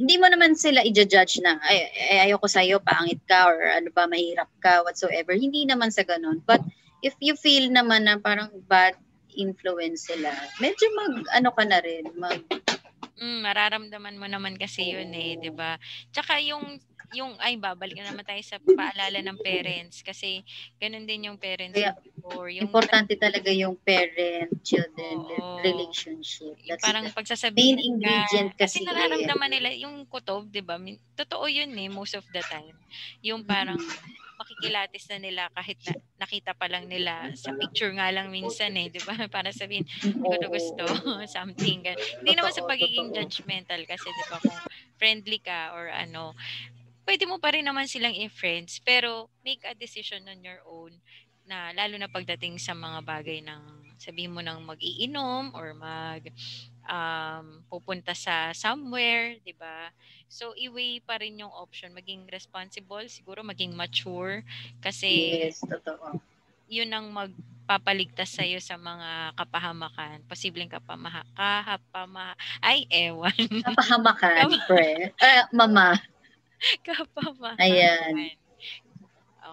Hindi 0.00 0.14
mo 0.16 0.26
naman 0.32 0.56
sila 0.56 0.80
i-judge 0.80 1.44
na, 1.44 1.60
ay, 1.60 1.78
ay 2.12 2.18
ayoko 2.30 2.48
sa'yo, 2.48 2.80
pangit 2.80 3.20
ka, 3.28 3.48
or 3.48 3.58
ano 3.68 3.92
ba, 3.92 4.08
mahirap 4.08 4.48
ka, 4.60 4.80
whatsoever. 4.80 5.36
Hindi 5.36 5.68
naman 5.68 5.92
sa 5.92 6.04
ganun. 6.04 6.40
But 6.44 6.64
if 7.04 7.16
you 7.20 7.36
feel 7.36 7.68
naman 7.68 8.08
na 8.08 8.16
parang 8.16 8.48
bad 8.68 8.96
influence 9.40 10.12
sila, 10.12 10.28
medyo 10.60 10.86
mag, 10.92 11.24
ano 11.32 11.48
ka 11.56 11.64
na 11.64 11.80
rin, 11.80 12.04
mag... 12.20 12.44
Mm, 13.20 13.44
mararamdaman 13.44 14.16
mo 14.16 14.26
naman 14.28 14.56
kasi 14.56 14.96
yun 14.96 15.12
eh, 15.12 15.36
di 15.36 15.52
ba? 15.52 15.76
Tsaka 16.12 16.40
yung 16.40 16.80
yung 17.14 17.34
ay 17.42 17.58
babalik 17.58 17.98
na 17.98 18.10
naman 18.10 18.22
tayo 18.26 18.40
sa 18.42 18.58
paalala 18.78 19.18
ng 19.22 19.38
parents 19.42 20.02
kasi 20.02 20.46
ganun 20.78 21.06
din 21.06 21.30
yung 21.30 21.38
parents 21.38 21.74
Kaya, 21.74 21.94
before. 21.98 22.48
Yung, 22.50 22.70
importante 22.70 23.14
talaga 23.18 23.50
yung 23.50 23.74
parent-children 23.82 25.16
relationship. 25.66 26.54
That's 26.66 26.82
parang 26.82 27.10
pagsasabihin 27.10 27.76
main 27.76 27.98
ingredient 27.98 28.52
ka, 28.54 28.66
kasi. 28.66 28.82
Kasi 28.82 28.88
nararamdaman 28.88 29.50
nila 29.50 29.68
yung 29.76 30.06
kutob, 30.06 30.48
di 30.48 30.62
ba? 30.62 30.78
Totoo 31.18 31.50
yun 31.50 31.74
eh, 31.74 31.90
most 31.90 32.14
of 32.14 32.24
the 32.30 32.42
time. 32.46 32.76
Yung 33.20 33.42
parang 33.44 33.78
mm-hmm 33.78 34.20
makikilatis 34.40 35.04
na 35.12 35.18
nila 35.20 35.42
kahit 35.52 35.76
na, 35.84 36.24
nakita 36.24 36.56
pa 36.56 36.64
lang 36.64 36.88
nila 36.88 37.28
sa 37.36 37.52
picture 37.52 37.92
nga 37.92 38.08
lang 38.08 38.32
minsan 38.32 38.72
eh, 38.72 38.88
di 38.88 38.96
ba? 39.04 39.12
Para 39.36 39.52
sabihin, 39.52 39.84
hindi 40.00 40.24
ko 40.24 40.36
na 40.40 40.48
gusto, 40.48 40.84
something. 41.36 41.84
Hindi 41.84 42.32
naman 42.32 42.56
sa 42.56 42.64
pagiging 42.64 43.12
judgmental 43.12 43.84
kasi 43.84 44.08
di 44.08 44.24
ba 44.32 44.40
kung 44.40 44.60
friendly 44.96 45.44
ka 45.44 45.76
or 45.76 45.92
ano, 45.92 46.32
pwede 47.10 47.26
mo 47.26 47.42
pa 47.42 47.50
rin 47.50 47.66
naman 47.66 47.90
silang 47.90 48.14
i-friends, 48.14 48.78
pero 48.86 49.26
make 49.42 49.66
a 49.66 49.74
decision 49.74 50.22
on 50.30 50.38
your 50.46 50.62
own 50.62 50.94
na 51.42 51.74
lalo 51.74 51.98
na 51.98 52.06
pagdating 52.06 52.54
sa 52.62 52.70
mga 52.70 53.02
bagay 53.02 53.42
ng 53.42 53.98
sabihin 53.98 54.30
mo 54.30 54.38
nang 54.38 54.62
mag-iinom 54.62 55.50
or 55.58 55.74
mag 55.74 56.22
um, 56.86 57.66
pupunta 57.66 58.14
sa 58.14 58.54
somewhere, 58.54 59.34
'di 59.42 59.58
ba? 59.58 59.90
So 60.30 60.54
i-weigh 60.54 61.02
pa 61.02 61.18
rin 61.18 61.42
yung 61.42 61.50
option, 61.50 61.90
maging 61.90 62.30
responsible, 62.30 63.02
siguro 63.10 63.42
maging 63.42 63.74
mature 63.74 64.46
kasi 64.78 65.42
Yes, 65.50 65.66
totoo. 65.66 66.22
'Yun 66.70 66.94
ang 66.94 67.10
magpapaligtas 67.10 68.38
sa 68.38 68.46
iyo 68.46 68.62
sa 68.62 68.78
mga 68.78 69.34
kapahamakan, 69.34 70.22
posibleng 70.30 70.70
kapamaha, 70.70 71.26
kahapama, 71.34 72.38
ay 72.62 72.86
ewan. 72.86 73.34
Kapahamakan, 73.66 74.54
pre. 74.70 75.10
Uh, 75.18 75.42
mama. 75.50 75.98
Kapamakan. 76.86 77.58
Ayan. 77.60 78.36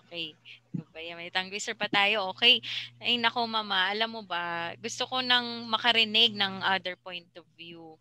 Okay. 0.04 0.36
Diba, 0.76 1.17
may 1.17 1.34
tangwiser 1.34 1.74
pa 1.74 1.89
tayo. 1.89 2.30
Okay. 2.36 2.62
Ay, 3.02 3.17
nako 3.17 3.48
mama, 3.50 3.89
alam 3.89 4.13
mo 4.13 4.22
ba, 4.22 4.76
gusto 4.78 5.08
ko 5.10 5.24
nang 5.24 5.65
makarinig 5.65 6.38
ng 6.38 6.62
other 6.62 6.93
point 7.00 7.28
of 7.39 7.48
view. 7.58 7.98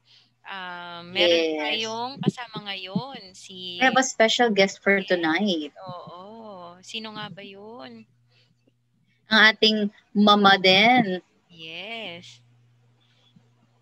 Uh, 0.46 1.02
meron 1.10 1.42
yes. 1.42 1.58
tayong 1.58 2.12
kasama 2.22 2.70
ngayon 2.70 3.18
si... 3.34 3.82
We 3.82 3.86
have 3.86 3.98
a 3.98 4.06
special 4.06 4.54
guest 4.54 4.78
for 4.78 5.02
tonight. 5.02 5.74
Oo. 5.82 6.78
Sino 6.86 7.18
nga 7.18 7.26
ba 7.26 7.42
yun? 7.42 8.06
Ang 9.26 9.40
ating 9.50 9.78
mama 10.14 10.54
din. 10.54 11.18
Yes. 11.50 12.38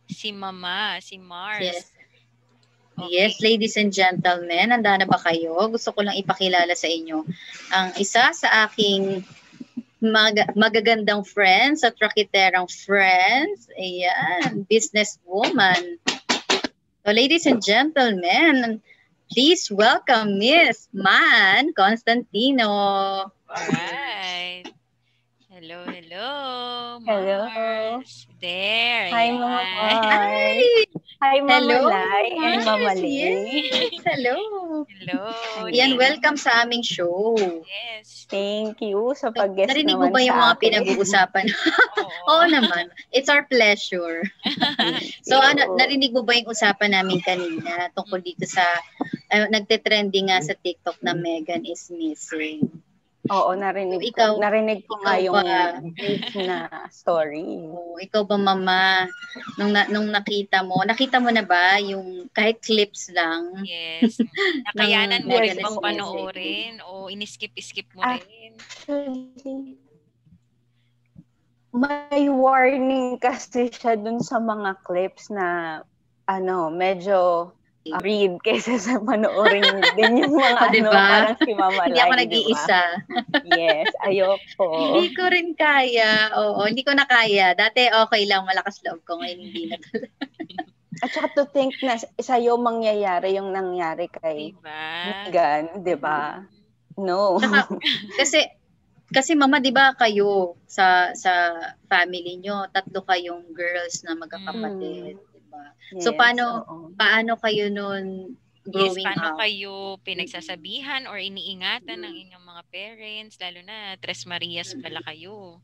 Si 0.08 0.32
mama, 0.32 0.96
si 1.04 1.20
Mars. 1.20 1.60
Yes. 1.60 1.92
Yes, 2.94 3.42
ladies 3.42 3.74
and 3.74 3.90
gentlemen, 3.90 4.70
handa 4.70 4.94
na 4.94 5.06
ba 5.10 5.18
kayo? 5.18 5.66
Gusto 5.66 5.90
ko 5.90 6.06
lang 6.06 6.14
ipakilala 6.14 6.78
sa 6.78 6.86
inyo 6.86 7.26
ang 7.74 7.90
isa 7.98 8.30
sa 8.30 8.70
aking 8.70 9.26
mag- 9.98 10.54
magagandang 10.54 11.26
friends 11.26 11.82
at 11.82 11.98
rakiterang 11.98 12.70
friends. 12.70 13.66
Ayan, 13.74 14.62
businesswoman. 14.70 15.98
So 17.02 17.10
ladies 17.10 17.50
and 17.50 17.58
gentlemen, 17.58 18.78
please 19.26 19.66
welcome 19.74 20.38
Miss 20.38 20.86
Man 20.94 21.74
Constantino. 21.74 22.70
Right. 23.50 24.53
Hello, 25.64 25.80
hello. 25.88 26.28
Hello. 27.08 27.38
Mars. 27.48 28.28
There. 28.36 29.08
Hi, 29.08 29.32
Mama 29.32 29.64
Hi. 29.64 30.60
Hi, 31.24 31.40
Mama 31.40 31.56
hello, 31.56 31.78
Lai 31.88 32.24
and 32.36 32.60
Mama 32.68 32.92
Yes. 33.00 33.96
Hello. 34.04 34.36
Hello. 34.84 35.20
Yan, 35.72 35.96
welcome 35.96 36.36
sa 36.36 36.68
aming 36.68 36.84
show. 36.84 37.40
Yes. 37.64 38.28
Thank 38.28 38.84
you 38.84 39.16
sa 39.16 39.32
pag-guest 39.32 39.72
Narinig 39.72 39.96
mo 39.96 40.12
ba 40.12 40.20
yung 40.20 40.36
mga 40.36 40.54
pinag-uusapan? 40.60 41.48
Oo. 41.96 42.12
Oo 42.28 42.44
naman. 42.44 42.92
It's 43.08 43.32
our 43.32 43.48
pleasure. 43.48 44.20
so, 45.24 45.40
ano, 45.40 45.80
narinig 45.80 46.12
mo 46.12 46.28
ba 46.28 46.36
yung 46.36 46.52
usapan 46.52 46.92
namin 46.92 47.24
kanina 47.24 47.88
tungkol 47.96 48.20
dito 48.20 48.44
sa, 48.44 48.68
uh, 49.32 49.48
nagte-trending 49.48 50.28
nga 50.28 50.44
sa 50.44 50.52
TikTok 50.52 51.00
na 51.00 51.16
Megan 51.16 51.64
is 51.64 51.88
missing. 51.88 52.83
Oo, 53.32 53.56
narinig 53.56 54.04
ikaw, 54.12 54.36
ko. 54.36 54.40
Narinig 54.44 54.84
ko 54.84 55.00
nga 55.00 55.16
yung 55.16 55.40
na 56.44 56.68
story. 56.92 57.64
Oo, 57.72 57.96
ikaw 57.96 58.20
ba 58.28 58.36
mama, 58.36 59.08
nung, 59.56 59.72
na, 59.72 59.88
nung 59.88 60.12
nakita 60.12 60.60
mo, 60.60 60.84
nakita 60.84 61.16
mo 61.24 61.32
na 61.32 61.40
ba 61.40 61.80
yung 61.80 62.28
kahit 62.36 62.60
clips 62.60 63.08
lang? 63.16 63.64
Yes. 63.64 64.20
Nakayanan 64.76 65.24
mo 65.24 65.40
rin 65.40 65.56
bang 65.56 65.78
panoorin 65.80 66.74
o 66.84 67.08
iniskip-skip 67.08 67.88
mo 67.96 68.04
rin? 68.04 68.60
Actually, 68.60 69.80
may 71.74 72.30
warning 72.30 73.18
kasi 73.18 73.72
siya 73.72 73.98
dun 73.98 74.20
sa 74.20 74.38
mga 74.38 74.84
clips 74.84 75.32
na 75.32 75.80
ano, 76.28 76.68
medyo 76.68 77.50
uh, 77.92 78.00
read 78.00 78.40
kaysa 78.46 78.80
sa 78.80 78.96
panoorin 79.02 79.64
din 79.98 80.24
yung 80.24 80.34
mga 80.40 80.56
oh, 80.56 80.70
diba? 80.72 80.90
ano, 80.90 80.96
parang 80.96 81.38
si 81.40 81.52
Mama 81.52 81.80
Hindi 81.84 82.00
ako 82.00 82.14
nag-iisa. 82.16 82.82
Diba? 83.44 83.56
yes, 83.60 83.90
ayoko. 84.06 84.68
hindi 84.96 85.10
ko 85.12 85.24
rin 85.28 85.48
kaya. 85.52 86.32
Oo, 86.38 86.64
hindi 86.64 86.82
ko 86.86 86.92
na 86.96 87.04
kaya. 87.04 87.52
Dati 87.52 87.90
okay 87.92 88.24
lang, 88.24 88.48
malakas 88.48 88.80
loob 88.86 89.04
ko. 89.04 89.20
Ngayon 89.20 89.40
hindi 89.40 89.62
na 89.68 89.76
At 91.02 91.10
saka 91.10 91.28
to 91.34 91.44
think 91.50 91.74
na 91.82 91.98
sa'yo 91.98 92.54
mangyayari 92.56 93.34
yung 93.34 93.50
nangyari 93.50 94.08
kay 94.08 94.54
diba? 94.54 94.80
Megan, 95.28 95.62
di 95.82 95.96
ba? 95.98 96.40
No. 96.94 97.36
Saka, 97.42 97.66
kasi 98.14 98.46
kasi 99.10 99.36
mama, 99.36 99.60
'di 99.60 99.74
ba 99.74 99.92
kayo 99.98 100.56
sa 100.64 101.12
sa 101.12 101.54
family 101.90 102.40
nyo, 102.40 102.66
tatlo 102.72 103.04
kayong 103.04 103.52
girls 103.52 104.00
na 104.06 104.16
magkakapatid. 104.16 105.18
Mm 105.18 105.33
ba? 105.54 105.64
Yes, 105.94 106.02
so 106.02 106.10
paano 106.18 106.44
oo. 106.66 106.90
paano 106.98 107.38
kayo 107.38 107.70
noon 107.70 108.34
growing 108.66 109.04
yes, 109.04 109.06
paano 109.06 109.28
up? 109.32 109.38
kayo 109.38 110.00
pinagsasabihan 110.02 111.06
or 111.06 111.20
iniingatan 111.20 112.00
ng 112.02 112.14
inyong 112.26 112.44
mga 112.44 112.62
parents 112.72 113.36
lalo 113.38 113.60
na 113.62 113.94
Tres 114.00 114.24
Marias 114.26 114.74
pala 114.80 114.98
kayo? 115.04 115.60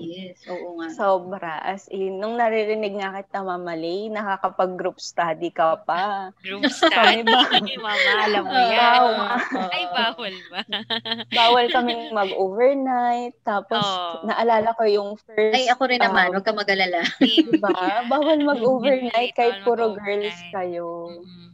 Yes, 0.00 0.40
oo 0.48 0.80
nga. 0.80 0.88
Sobra. 0.96 1.60
As 1.60 1.84
in, 1.92 2.16
nung 2.16 2.40
naririnig 2.40 2.96
nga 2.96 3.20
kita, 3.20 3.44
Mama 3.44 3.76
Lay, 3.76 4.08
nakakapag-group 4.08 4.96
study 4.96 5.52
ka 5.52 5.76
pa. 5.84 6.32
Group 6.40 6.64
study? 6.72 7.20
ba? 7.28 7.44
Mama, 7.84 8.12
alam 8.24 8.44
mo 8.48 8.56
yan. 8.56 8.80
Wow. 8.80 9.68
Ay, 9.68 9.84
bawal 9.92 10.36
ba? 10.48 10.60
bawal 11.38 11.66
kaming 11.68 12.08
mag-overnight. 12.16 13.36
Tapos, 13.44 13.84
oh. 13.84 14.24
naalala 14.24 14.72
ko 14.80 14.88
yung 14.88 15.10
first... 15.20 15.56
Ay, 15.56 15.68
ako 15.68 15.92
rin 15.92 16.00
um, 16.00 16.08
naman. 16.08 16.32
Huwag 16.32 16.46
ka 16.48 16.56
mag-alala. 16.56 17.04
diba? 17.20 17.70
Bawal 18.08 18.40
mag-overnight 18.40 19.36
kahit 19.36 19.60
puro 19.60 19.92
girls 19.92 20.36
kayo. 20.56 21.20
Mm-hmm. 21.20 21.48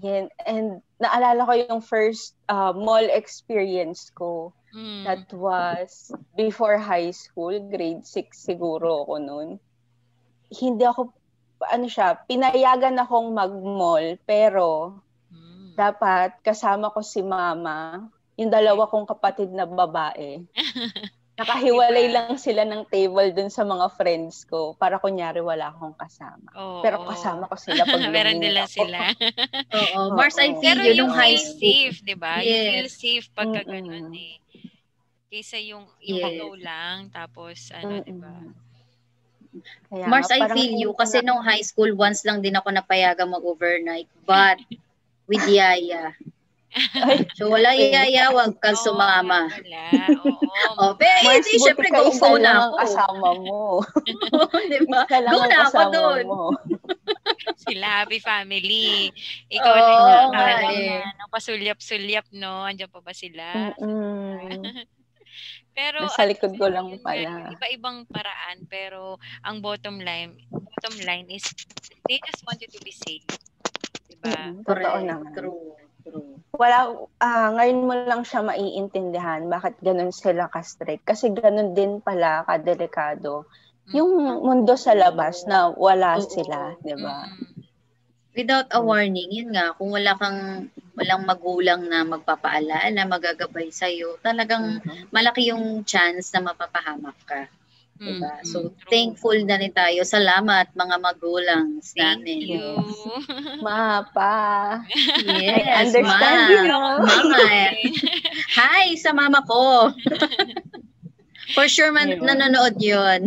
Yan. 0.00 0.24
And 0.44 0.68
naalala 1.00 1.48
ko 1.48 1.52
yung 1.56 1.80
first 1.80 2.36
uh, 2.52 2.72
mall 2.76 3.04
experience 3.08 4.12
ko 4.12 4.52
Mm. 4.70 5.02
That 5.06 5.26
was 5.34 6.14
before 6.38 6.78
high 6.78 7.10
school, 7.10 7.54
grade 7.70 8.06
6 8.06 8.30
siguro 8.34 9.06
ako 9.06 9.14
noon. 9.18 9.48
Hindi 10.50 10.84
ako, 10.86 11.10
ano 11.62 11.86
siya, 11.90 12.22
pinayagan 12.26 12.98
akong 12.98 13.34
mag-mall, 13.34 14.18
pero 14.22 14.98
mm. 15.30 15.74
dapat 15.74 16.38
kasama 16.42 16.90
ko 16.94 17.02
si 17.02 17.22
mama, 17.22 18.06
yung 18.38 18.50
dalawa 18.50 18.86
kong 18.86 19.10
kapatid 19.10 19.50
na 19.50 19.66
babae. 19.66 20.42
Nakahiwalay 21.40 22.12
lang 22.12 22.36
sila 22.36 22.68
ng 22.68 22.84
table 22.92 23.32
dun 23.32 23.48
sa 23.48 23.64
mga 23.64 23.96
friends 23.96 24.44
ko 24.44 24.76
para 24.76 25.00
kunyari 25.00 25.40
wala 25.40 25.72
akong 25.72 25.96
kasama. 25.96 26.52
Oo, 26.52 26.84
Pero 26.84 27.00
kasama 27.08 27.48
ko 27.48 27.56
sila 27.56 27.88
pag 27.88 27.96
Meron 28.12 28.44
nila 28.44 28.68
sila. 28.68 29.16
Oo. 29.96 30.12
Mars, 30.20 30.36
I 30.36 30.52
feel 30.60 30.76
Pero 30.76 30.92
you 30.92 31.00
nung 31.00 31.16
high 31.16 31.40
school. 31.40 31.56
safe, 31.56 32.04
di 32.04 32.12
ba? 32.12 32.44
Yes. 32.44 32.44
You 32.44 32.60
feel 32.68 32.90
safe 32.92 33.26
pagka 33.32 33.64
mm-hmm. 33.64 33.72
ganun 33.72 34.12
eh. 34.12 34.36
Kaysa 35.30 35.62
yung, 35.62 35.86
yung 36.02 36.18
yes. 36.18 36.30
ikaw 36.34 36.52
lang, 36.58 36.96
tapos 37.14 37.70
ano, 37.70 38.02
mm-hmm. 38.02 38.08
di 38.10 38.14
ba? 38.18 38.34
Kaya, 39.86 40.04
Mars, 40.10 40.30
I 40.30 40.50
feel 40.50 40.74
you. 40.74 40.90
Kasi 40.94 41.22
nung 41.22 41.42
high 41.42 41.62
school, 41.62 41.94
once 41.94 42.26
lang 42.26 42.42
din 42.42 42.58
ako 42.58 42.74
napayagang 42.74 43.30
mag-overnight. 43.30 44.10
But, 44.26 44.58
with 45.30 45.46
Yaya. 45.46 46.18
so 47.34 47.50
wala 47.50 47.74
iyaya, 47.74 48.30
wag 48.30 48.54
kang 48.62 48.78
sumama. 48.78 49.50
Wala, 49.50 49.86
oo. 50.22 50.78
oh, 50.78 50.92
pero 50.94 51.34
hindi, 51.34 51.58
syempre 51.58 51.90
go, 51.90 52.10
go 52.22 52.38
na 52.38 52.70
ako. 52.70 52.74
kasama 52.78 53.28
mo. 53.42 53.62
diba? 54.70 55.02
Go 55.10 55.42
na 55.50 55.66
ako 55.66 55.80
doon. 55.90 56.24
Sila, 57.58 58.06
happy 58.06 58.22
family. 58.22 59.10
Ikaw 59.50 59.74
oh, 59.74 60.30
na 60.30 60.70
yung 60.70 61.02
eh. 61.02 61.10
ano, 61.10 61.22
pasulyap-sulyap, 61.34 62.30
no? 62.38 62.62
Andiyan 62.62 62.90
pa 62.90 63.02
ba 63.02 63.14
sila? 63.14 63.74
pero 65.74 66.06
sa 66.10 66.26
likod 66.26 66.58
ko 66.58 66.66
lang 66.66 66.98
pala. 67.00 67.54
Iba-ibang 67.54 68.04
paraan 68.10 68.66
pero 68.66 69.16
ang 69.46 69.62
bottom 69.62 70.02
line, 70.02 70.36
bottom 70.50 70.96
line 71.06 71.26
is 71.30 71.46
they 72.10 72.18
just 72.22 72.42
want 72.44 72.58
you 72.60 72.70
to 72.70 72.80
be 72.82 72.92
safe. 72.92 73.24
Diba? 74.10 74.28
Mm-hmm. 74.28 74.66
Totoo 74.66 74.98
naman. 75.00 75.32
True. 75.34 75.80
Wala, 76.56 76.92
uh, 76.98 77.48
ngayon 77.56 77.86
mo 77.86 77.94
lang 77.94 78.22
siya 78.26 78.44
maiintindihan 78.44 79.46
bakit 79.48 79.78
ganun 79.80 80.12
sila 80.12 80.50
ka-strict. 80.50 81.06
Kasi 81.06 81.32
ganun 81.32 81.72
din 81.72 82.02
pala 82.02 82.44
kadelikado. 82.44 83.48
Yung 83.90 84.44
mundo 84.44 84.78
sa 84.78 84.94
labas 84.94 85.48
na 85.50 85.72
wala 85.72 86.20
sila, 86.22 86.78
di 86.84 86.94
ba? 86.94 87.26
Without 88.30 88.70
a 88.70 88.78
warning, 88.78 89.30
yun 89.34 89.50
nga, 89.50 89.74
kung 89.74 89.90
wala 89.90 90.14
kang, 90.14 90.70
walang 90.94 91.26
magulang 91.26 91.82
na 91.90 92.06
magpapaalala, 92.06 92.94
magagabay 93.10 93.74
sa'yo, 93.74 94.22
talagang 94.22 94.78
malaki 95.10 95.50
yung 95.50 95.82
chance 95.82 96.30
na 96.30 96.46
mapapahamak 96.46 97.18
ka. 97.26 97.50
Diba? 98.00 98.32
Mm-hmm. 98.32 98.48
So, 98.48 98.72
True. 98.72 98.88
thankful 98.88 99.36
na 99.44 99.60
rin 99.60 99.76
tayo. 99.76 100.00
Salamat, 100.08 100.72
mga 100.72 100.96
magulang 101.04 101.84
Thank 101.84 102.24
namin. 102.24 102.48
you. 102.48 102.68
Ma, 103.64 104.00
pa. 104.08 104.80
Yes, 105.20 105.92
I 105.92 106.00
understand 106.00 106.40
ma. 106.40 106.48
you. 106.48 106.62
Mama. 107.04 107.44
Hi 108.56 108.96
sa 108.96 109.12
mama 109.12 109.44
ko. 109.44 109.92
For 111.54 111.68
sure 111.68 111.92
man 111.92 112.16
yeah. 112.16 112.24
nanonood 112.24 112.80
yun. 112.80 113.20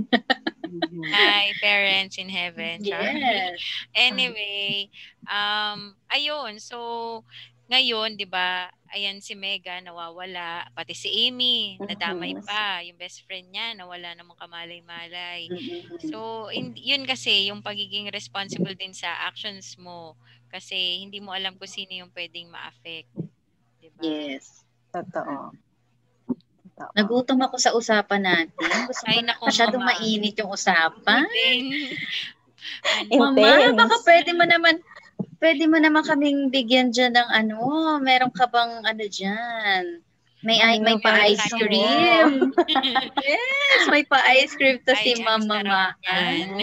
Hi, 1.13 1.53
parents 1.61 2.17
in 2.17 2.29
heaven. 2.29 2.83
Yes. 2.83 3.59
Anyway, 3.93 4.89
um, 5.29 5.93
ayun. 6.09 6.57
So, 6.57 7.21
ngayon, 7.69 8.17
di 8.17 8.25
ba, 8.25 8.69
ayan 8.93 9.17
si 9.25 9.33
Mega 9.33 9.81
nawawala, 9.81 10.69
pati 10.77 10.93
si 10.93 11.09
Amy 11.25 11.81
nadamay 11.81 12.37
pa, 12.45 12.85
yung 12.85 12.93
best 12.93 13.25
friend 13.25 13.49
niya 13.49 13.73
nawala 13.73 14.13
namang 14.13 14.37
kamalay-malay. 14.37 15.49
So 16.13 16.47
in, 16.53 16.77
yun 16.77 17.09
kasi 17.09 17.49
yung 17.49 17.65
pagiging 17.65 18.13
responsible 18.13 18.77
din 18.77 18.93
sa 18.93 19.25
actions 19.25 19.73
mo 19.81 20.13
kasi 20.53 21.01
hindi 21.01 21.17
mo 21.17 21.33
alam 21.33 21.57
kung 21.57 21.69
sino 21.69 22.05
yung 22.05 22.13
pwedeng 22.13 22.53
ma-affect. 22.53 23.09
Diba? 23.81 24.01
Yes. 24.05 24.61
Totoo. 24.93 25.57
Nagutom 26.73 27.39
ako 27.45 27.55
sa 27.61 27.71
usapan 27.77 28.21
natin. 28.25 28.69
Gusto 28.89 29.05
Ay, 29.05 29.21
naku, 29.21 29.45
masyadong 29.45 29.83
mama. 29.85 29.93
mainit 29.93 30.35
yung 30.41 30.51
usapan. 30.51 31.25
Mama, 33.13 33.77
baka 33.77 33.95
pwede 34.07 34.31
mo 34.33 34.45
naman, 34.47 34.81
pwede 35.37 35.63
mo 35.69 35.77
naman 35.77 36.01
kaming 36.01 36.49
bigyan 36.49 36.89
dyan 36.89 37.13
ng 37.13 37.29
ano, 37.29 37.59
meron 38.01 38.33
ka 38.33 38.49
bang 38.49 38.81
ano 38.81 39.03
dyan? 39.05 40.01
May 40.43 40.59
ay, 40.59 40.83
may 40.83 40.99
pa 40.99 41.15
ice 41.23 41.47
cream. 41.55 42.51
yes, 43.23 43.83
may 43.87 44.03
pa 44.03 44.19
ice 44.35 44.51
cream 44.59 44.75
to 44.83 44.91
si 44.99 45.15
Mama 45.23 45.63
Maan. 45.63 45.95
Ayan. 46.03 46.59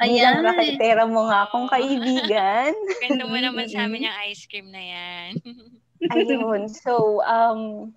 Ayan. 0.00 1.12
mo 1.12 1.28
nga 1.28 1.44
akong 1.44 1.68
kaibigan. 1.68 2.72
Ganda 3.04 3.24
mo 3.28 3.36
naman 3.36 3.68
sa 3.68 3.84
amin 3.84 4.08
yung 4.08 4.18
ice 4.24 4.48
cream 4.48 4.72
na 4.72 4.80
yan. 4.80 5.30
Ayun. 6.16 6.72
So, 6.72 7.20
um, 7.28 7.92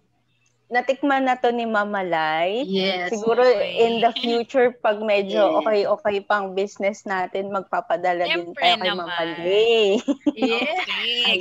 natikman 0.67 1.23
na 1.23 1.39
to 1.39 1.47
ni 1.47 1.63
Mama 1.63 2.03
Lai. 2.03 2.67
Yes. 2.67 3.15
Siguro 3.15 3.39
okay. 3.39 3.87
in 3.87 4.03
the 4.03 4.11
future, 4.19 4.75
pag 4.75 4.99
medyo 4.99 5.63
okay-okay 5.63 6.19
pang 6.27 6.51
business 6.51 7.07
natin, 7.07 7.55
magpapadala 7.55 8.27
Siyempre 8.27 8.51
din 8.51 8.75
tayo 8.75 8.83
kay 8.83 8.91
naman. 8.91 9.07
Mama 9.07 9.23
Lai. 9.39 10.03
yes. 10.35 10.83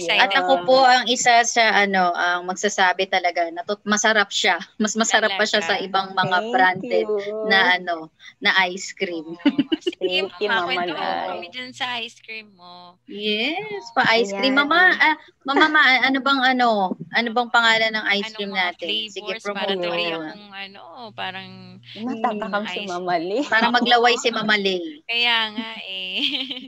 Okay. 0.06 0.18
At 0.22 0.30
ako 0.30 0.62
po 0.62 0.78
ang 0.86 1.10
isa 1.10 1.42
sa 1.42 1.64
ano, 1.74 2.14
ang 2.14 2.46
magsasabi 2.46 3.10
talaga 3.10 3.50
na 3.50 3.66
to, 3.66 3.74
masarap 3.82 4.30
siya. 4.30 4.62
Mas 4.78 4.94
masarap 4.94 5.34
talaga. 5.34 5.42
pa 5.42 5.50
siya 5.50 5.62
sa 5.62 5.74
ibang 5.82 6.14
mga 6.14 6.38
Thank 6.38 6.52
branded 6.54 7.08
you. 7.10 7.50
na 7.50 7.82
ano, 7.82 8.14
na 8.38 8.54
ice 8.70 8.94
cream. 8.94 9.34
Oh, 9.34 9.58
sige, 9.82 9.98
Thank 9.98 10.38
you, 10.38 10.48
Mama 10.48 10.86
Lai. 10.86 11.34
kami 11.34 11.46
dyan 11.50 11.74
sa 11.74 11.98
ice 11.98 12.22
cream 12.22 12.54
mo. 12.54 12.94
Yes, 13.10 13.90
pa 13.90 14.06
ice 14.14 14.30
cream. 14.30 14.54
Mama, 14.54 14.94
ah, 14.94 15.18
Mama, 15.46 15.66
ma, 15.70 15.82
ano 16.02 16.18
bang 16.18 16.40
ano? 16.54 16.94
Ano 17.14 17.28
bang 17.30 17.48
pangalan 17.54 17.90
ng 17.94 18.06
ice 18.18 18.34
cream 18.34 18.50
natin? 18.50 18.86
Sige, 19.16 19.33
promote 19.40 19.64
para 19.64 19.72
tuloy 19.81 20.05
akong 20.12 20.52
ano, 20.52 20.83
parang 21.16 21.50
natatakam 21.96 22.64
si 22.68 22.81
Mamali. 22.85 23.40
Para 23.48 23.72
maglaway 23.72 24.14
si 24.20 24.29
Mamali. 24.29 24.76
Kaya 25.11 25.57
nga 25.57 25.70
eh. 25.88 26.20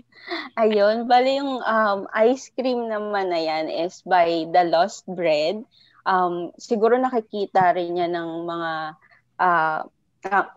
Ayun, 0.64 1.04
bali 1.04 1.36
yung 1.36 1.60
um, 1.60 2.00
ice 2.16 2.48
cream 2.56 2.88
naman 2.88 3.28
na 3.28 3.40
yan 3.40 3.68
is 3.68 4.00
by 4.08 4.48
The 4.48 4.64
Lost 4.64 5.04
Bread. 5.12 5.60
Um, 6.08 6.56
siguro 6.56 6.96
nakikita 6.96 7.76
rin 7.76 8.00
niya 8.00 8.08
ng 8.08 8.48
mga 8.48 8.72
uh, 9.44 9.80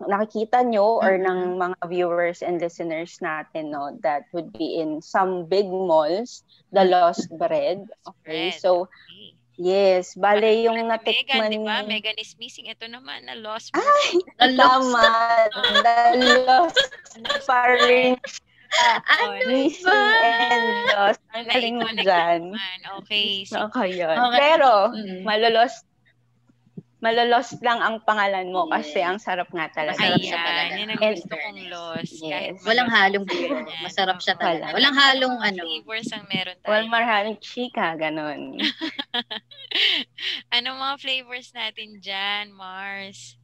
nakikita 0.08 0.66
nyo 0.66 0.98
or 0.98 1.16
mm-hmm. 1.16 1.28
ng 1.28 1.40
mga 1.60 1.78
viewers 1.86 2.42
and 2.42 2.58
listeners 2.58 3.22
natin 3.22 3.70
no 3.70 3.94
that 4.02 4.26
would 4.34 4.50
be 4.58 4.82
in 4.82 4.98
some 4.98 5.46
big 5.46 5.70
malls 5.70 6.42
the 6.74 6.82
lost 6.82 7.30
bread 7.38 7.86
okay 8.02 8.50
so 8.50 8.90
Yes, 9.62 10.18
bale 10.18 10.66
yung 10.66 10.90
natikman 10.90 11.46
Megan, 11.46 11.54
di 11.54 11.58
ba? 11.62 11.76
Megan 11.86 12.18
is 12.18 12.34
missing. 12.34 12.66
Ito 12.66 12.90
naman, 12.90 13.30
na 13.30 13.38
lost. 13.38 13.70
Ay, 13.78 14.18
tama. 14.58 15.06
the 15.54 16.42
lost 16.42 16.82
parang 17.46 18.18
ano 19.06 19.54
ba? 19.86 19.98
And 20.26 20.66
lost. 20.90 21.22
Galing 21.30 21.78
mo 21.78 21.88
dyan. 21.94 22.58
Okay. 23.06 23.46
Okay, 23.46 23.88
yun. 23.94 24.16
Okay. 24.18 24.38
Pero, 24.42 24.90
mm. 24.90 25.22
malolost 25.22 25.86
malolost 27.02 27.58
lang 27.66 27.82
ang 27.82 27.98
pangalan 28.06 28.54
mo 28.54 28.70
kasi 28.70 29.02
ang 29.02 29.18
sarap 29.18 29.50
nga 29.50 29.66
talaga. 29.74 29.98
Masarap 29.98 30.22
siya 30.22 30.38
talaga. 30.38 30.72
Yan 30.78 30.90
ang 30.94 31.02
gusto 31.02 31.34
kong 31.34 31.62
lost. 31.66 32.14
Yes. 32.22 32.30
Kahit 32.30 32.54
Walang 32.62 32.90
halong 32.94 33.26
beer. 33.26 33.58
Masarap 33.82 34.18
siya 34.22 34.38
talaga. 34.38 34.70
Wala. 34.70 34.76
Walang 34.78 34.96
halong 34.96 35.36
ano. 35.42 35.62
Flavors 35.66 36.08
ang 36.14 36.24
meron 36.30 36.56
tayo. 36.62 36.70
Walang 36.70 36.92
maraming 36.94 37.38
chika, 37.42 37.98
ganun. 37.98 38.62
ano 40.54 40.68
mga 40.78 40.94
flavors 41.02 41.48
natin 41.50 41.98
dyan, 41.98 42.54
Mars? 42.54 43.34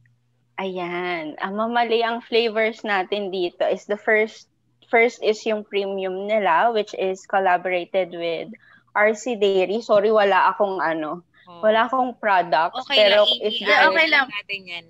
Ayan. 0.55 1.35
Ang 1.43 1.53
mamali 1.59 1.99
ang 1.99 2.23
flavors 2.23 2.87
natin 2.87 3.27
dito 3.27 3.67
is 3.67 3.83
the 3.91 3.99
first 3.99 4.47
first 4.87 5.19
is 5.19 5.43
yung 5.45 5.67
premium 5.67 6.25
nila 6.25 6.73
which 6.73 6.95
is 6.97 7.27
collaborated 7.27 8.15
with 8.15 8.47
RC 8.95 9.35
Dairy. 9.35 9.83
Sorry, 9.83 10.09
wala 10.15 10.49
akong 10.55 10.79
ano, 10.79 11.27
Oh. 11.49 11.65
Wala 11.65 11.89
akong 11.89 12.13
products. 12.21 12.85
Okay 12.85 13.09
pero 13.09 13.25
lang, 13.25 13.41
if 13.41 13.57
you 13.57 13.65
ah, 13.65 13.89
okay 13.89 14.05
lang. 14.05 14.29
natin 14.29 14.61
yan. 14.69 14.85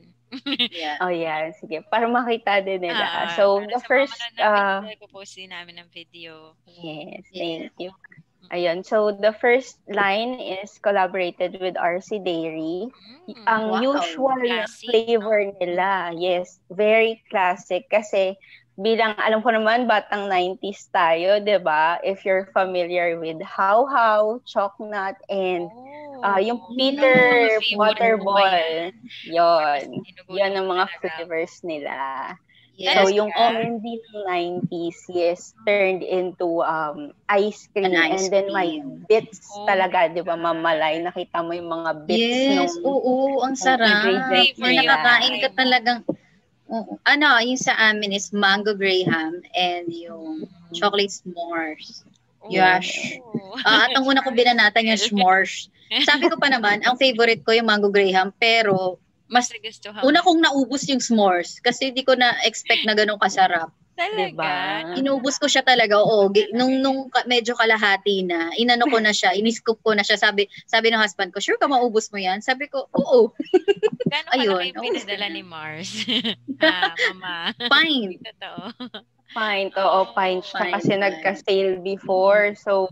yeah. 0.75 0.99
Oh, 0.99 1.07
yeah. 1.07 1.55
Sige. 1.55 1.87
Para 1.87 2.05
makita 2.11 2.59
din 2.59 2.83
nila. 2.83 2.99
Ah, 2.99 3.27
so, 3.39 3.63
the 3.63 3.79
first... 3.87 4.19
Uh, 4.35 4.83
Ipopost 4.91 5.39
din 5.39 5.55
namin 5.55 5.79
ng 5.79 5.89
video. 5.89 6.59
Yes. 6.67 7.23
Thank 7.31 7.71
yeah. 7.79 7.89
you. 7.89 7.91
Ayun. 8.51 8.83
So, 8.83 9.15
the 9.15 9.31
first 9.31 9.79
line 9.87 10.35
is 10.41 10.75
collaborated 10.83 11.57
with 11.63 11.79
RC 11.79 12.27
Dairy. 12.27 12.91
Mm, 13.29 13.45
Ang 13.47 13.63
wow. 13.71 13.81
usual 13.95 14.41
classic. 14.43 14.89
flavor 14.89 15.39
nila, 15.63 16.11
yes, 16.17 16.59
very 16.67 17.23
classic. 17.29 17.87
Kasi, 17.87 18.35
bilang, 18.75 19.15
alam 19.21 19.45
ko 19.45 19.53
naman, 19.53 19.85
batang 19.85 20.27
90s 20.27 20.89
tayo, 20.91 21.37
di 21.39 21.61
ba? 21.61 22.01
If 22.01 22.25
you're 22.25 22.49
familiar 22.51 23.15
with 23.15 23.37
How 23.45 23.85
How, 23.85 24.41
Chocnut, 24.49 25.15
and 25.29 25.69
oh 25.69 25.88
Ah, 26.19 26.37
uh, 26.37 26.39
yung 26.41 26.59
Peter 26.75 27.59
no, 27.71 27.79
water 27.79 28.19
ball. 28.19 28.91
Yon. 29.27 30.03
Yan 30.31 30.53
ang 30.55 30.67
mga 30.67 30.85
flavors 30.99 31.63
nila. 31.63 31.95
Yes, 32.79 32.95
so, 32.95 33.11
yung 33.11 33.27
R&B 33.35 33.83
ng 33.83 34.23
90s, 34.71 35.11
yes, 35.11 35.51
turned 35.67 35.99
into 35.99 36.63
um 36.63 37.11
ice 37.27 37.67
cream. 37.75 37.91
Ice 37.91 38.31
and 38.31 38.31
then 38.31 38.47
may 38.55 38.79
bits 39.11 39.51
oh. 39.51 39.67
talaga, 39.67 40.07
di 40.07 40.23
ba, 40.23 40.39
mamalay. 40.39 41.03
Nakita 41.03 41.43
mo 41.43 41.51
yung 41.51 41.67
mga 41.67 42.07
bits. 42.07 42.23
Yes, 42.23 42.79
nung, 42.79 42.87
oo, 42.87 43.43
ang 43.43 43.59
sarap. 43.59 44.07
May 44.63 44.79
nakakain 44.79 45.43
ka 45.43 45.49
talagang, 45.59 46.07
uh, 46.71 46.87
ano, 47.03 47.43
yung 47.43 47.59
sa 47.59 47.75
amin 47.91 48.15
is 48.15 48.31
mango 48.31 48.71
graham 48.71 49.43
and 49.59 49.91
yung 49.91 50.47
mm. 50.47 50.71
chocolate 50.71 51.11
s'mores. 51.11 52.07
Yash. 52.47 53.19
Oh. 53.19 53.59
Uh, 53.59 53.83
at 53.85 53.91
ang 53.91 54.07
una 54.07 54.23
ko 54.23 54.31
binanatan 54.31 54.87
yung 54.87 55.01
s'mores. 55.01 55.67
Sabi 56.07 56.31
ko 56.31 56.39
pa 56.39 56.47
naman, 56.47 56.79
ang 56.87 56.95
favorite 56.95 57.43
ko 57.43 57.51
yung 57.51 57.67
mango 57.67 57.91
graham, 57.91 58.31
pero 58.39 59.01
mas 59.29 59.51
una 60.01 60.23
kong 60.23 60.41
naubos 60.41 60.87
yung 60.89 61.03
s'mores 61.03 61.59
kasi 61.61 61.91
hindi 61.93 62.01
ko 62.01 62.15
na-expect 62.17 62.87
na 62.87 62.95
ganun 62.97 63.19
kasarap. 63.21 63.69
Talaga? 63.99 64.31
Diba? 64.31 64.55
Inubos 64.95 65.35
ko 65.35 65.51
siya 65.51 65.59
talaga. 65.59 65.99
Oo, 65.99 66.31
nung 66.55 66.79
nung 66.79 67.11
medyo 67.27 67.51
kalahati 67.51 68.23
na, 68.23 68.47
inano 68.55 68.87
ko 68.87 68.95
na 69.03 69.11
siya, 69.11 69.35
iniscoop 69.35 69.83
ko 69.83 69.91
na 69.91 70.07
siya. 70.07 70.15
Sabi 70.15 70.47
sabi 70.63 70.87
ng 70.87 71.03
husband 71.03 71.35
ko, 71.35 71.43
"Sure 71.43 71.59
ka 71.59 71.67
maubos 71.67 72.07
mo 72.07 72.15
'yan?" 72.15 72.39
Sabi 72.39 72.71
ko, 72.71 72.87
"Oo." 72.95 73.35
Gano'n 74.07 74.31
Ayun, 74.39 74.71
yung 74.71 74.87
pinadala 74.87 75.27
ni 75.27 75.43
Mars? 75.43 76.07
ah, 76.63 76.95
mama. 77.11 77.51
Fine. 77.67 78.23
Totoo. 78.23 78.71
Fine. 79.33 79.73
Oo, 79.77 80.09
fine 80.17 80.41
siya 80.41 80.63
kasi 80.73 80.91
nagka-sale 80.97 81.81
before. 81.85 82.57
So, 82.57 82.89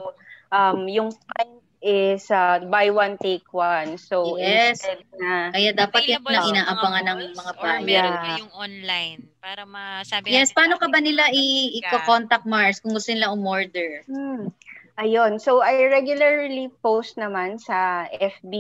um, 0.54 0.86
yung 0.86 1.12
fine 1.12 1.58
is 1.82 2.28
uh, 2.34 2.60
buy 2.68 2.90
one 2.90 3.18
take 3.22 3.46
one. 3.54 3.98
So 4.02 4.38
yes. 4.38 4.82
na 5.16 5.54
kaya 5.54 5.72
dapat 5.74 6.10
yan 6.10 6.26
na 6.26 6.42
inaabangan 6.44 7.04
ng 7.06 7.20
mga 7.38 7.52
buyer. 7.62 7.70
Or 7.70 7.86
meron 7.86 8.16
kayong 8.26 8.54
online 8.54 9.20
para 9.38 9.64
masabi 9.64 10.34
Yes, 10.34 10.50
paano 10.52 10.82
ka 10.82 10.90
ba 10.90 10.98
nila 10.98 11.30
i-contact 11.32 12.50
Mars 12.50 12.82
kung 12.82 12.98
gusto 12.98 13.14
nila 13.14 13.30
umorder? 13.30 14.02
Hmm. 14.10 14.50
Ayun. 14.98 15.38
So 15.38 15.62
I 15.62 15.86
regularly 15.94 16.74
post 16.82 17.22
naman 17.22 17.62
sa 17.62 18.10
FB 18.10 18.54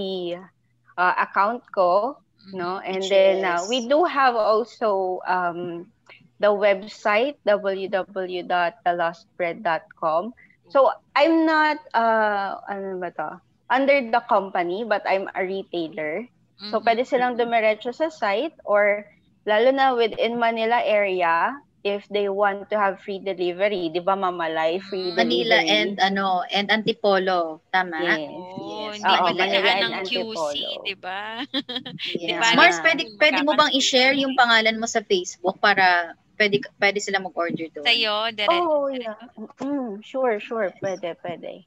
uh, 0.94 1.16
account 1.18 1.66
ko, 1.74 2.22
no? 2.54 2.78
Mm-hmm. 2.78 2.86
And 2.86 3.02
Which 3.02 3.10
then 3.10 3.38
uh, 3.42 3.66
we 3.66 3.90
do 3.90 4.06
have 4.06 4.38
also 4.38 5.20
um 5.26 5.90
the 6.39 6.54
website 6.54 7.36
www.thelostbread.com 7.45 10.34
So, 10.67 10.91
I'm 11.15 11.47
not, 11.47 11.80
uh, 11.95 12.60
ano 12.67 13.00
ba 13.00 13.10
to? 13.15 13.39
Under 13.71 14.00
the 14.00 14.23
company, 14.28 14.84
but 14.84 15.04
I'm 15.08 15.32
a 15.32 15.43
retailer. 15.43 16.28
Mm-hmm. 16.28 16.71
So, 16.71 16.84
pwede 16.84 17.08
silang 17.08 17.39
dumiretso 17.39 17.95
sa 17.95 18.12
site 18.12 18.56
or 18.67 19.08
lalo 19.47 19.71
na 19.71 19.95
within 19.95 20.39
Manila 20.39 20.84
area, 20.84 21.56
if 21.88 22.04
they 22.12 22.28
want 22.28 22.67
to 22.67 22.76
have 22.76 23.00
free 23.00 23.23
delivery, 23.23 23.88
'di 23.88 24.04
ba 24.04 24.19
Mamalay 24.19 24.84
free 24.84 25.15
Manila 25.15 25.63
delivery. 25.63 25.71
and 25.71 25.95
ano 26.04 26.43
and 26.52 26.67
Antipolo, 26.67 27.63
tama? 27.71 28.04
Yes. 28.04 28.28
Oh, 28.28 28.91
yes. 28.91 29.00
Hindi 29.00 29.08
Oo, 29.08 29.28
Manila 29.32 29.71
and 29.71 29.88
ng 29.88 30.04
QC, 30.04 30.52
'di 30.84 30.95
ba? 31.00 31.19
yes. 31.47 32.28
diba? 32.28 32.47
Mars, 32.60 32.84
pwede 32.84 33.08
pwede 33.15 33.39
mo 33.47 33.56
bang 33.56 33.71
i-share 33.71 34.19
yung 34.19 34.36
pangalan 34.36 34.76
mo 34.76 34.88
sa 34.89 35.00
Facebook 35.00 35.56
para 35.63 36.12
pwede, 36.38 36.62
pwede 36.80 37.00
sila 37.02 37.19
mag-order 37.19 37.67
doon. 37.73 37.86
Sa'yo, 37.86 38.32
direct. 38.32 38.54
Oh, 38.54 38.88
yeah. 38.93 39.17
Mm, 39.60 40.00
sure, 40.06 40.39
sure. 40.39 40.69
Pwede, 40.80 41.17
pwede. 41.26 41.65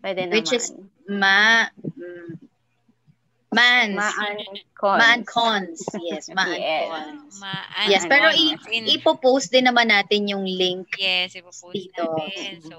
Pwede 0.00 0.20
naman. 0.26 0.32
Which 0.38 0.52
is 0.54 0.72
ma, 1.10 1.66
mm, 1.82 2.38
Mans. 3.56 3.96
Maan 3.96 4.36
cons. 4.76 5.00
Maan 5.00 5.20
cons. 5.24 5.78
Yes, 6.04 6.28
maan 6.36 6.52
yes. 6.52 6.84
cons. 6.92 7.34
Maan 7.40 7.88
yes, 7.88 8.02
pero 8.04 8.28
i- 8.28 8.56
ipopost 8.92 9.48
din 9.48 9.64
naman 9.64 9.88
natin 9.88 10.28
yung 10.28 10.44
link. 10.44 10.92
Yes, 11.00 11.32
ipopost 11.32 11.72
dito. 11.72 12.04
natin. 12.04 12.60
So, 12.60 12.76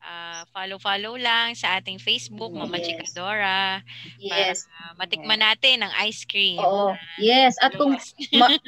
uh, 0.00 0.40
follow-follow 0.54 1.18
lang 1.18 1.58
sa 1.58 1.76
ating 1.76 1.98
Facebook, 1.98 2.54
Mama 2.54 2.78
yes. 2.78 2.86
Chikadora. 2.86 3.82
Yes. 4.16 4.56
Para 4.64 4.78
uh, 4.78 4.92
matikman 4.96 5.40
natin 5.42 5.82
ang 5.82 5.92
ice 6.06 6.22
cream. 6.24 6.62
Oo. 6.62 6.94
Yes. 7.18 7.58
At 7.58 7.74
kung 7.74 7.98
ma- 8.38 8.60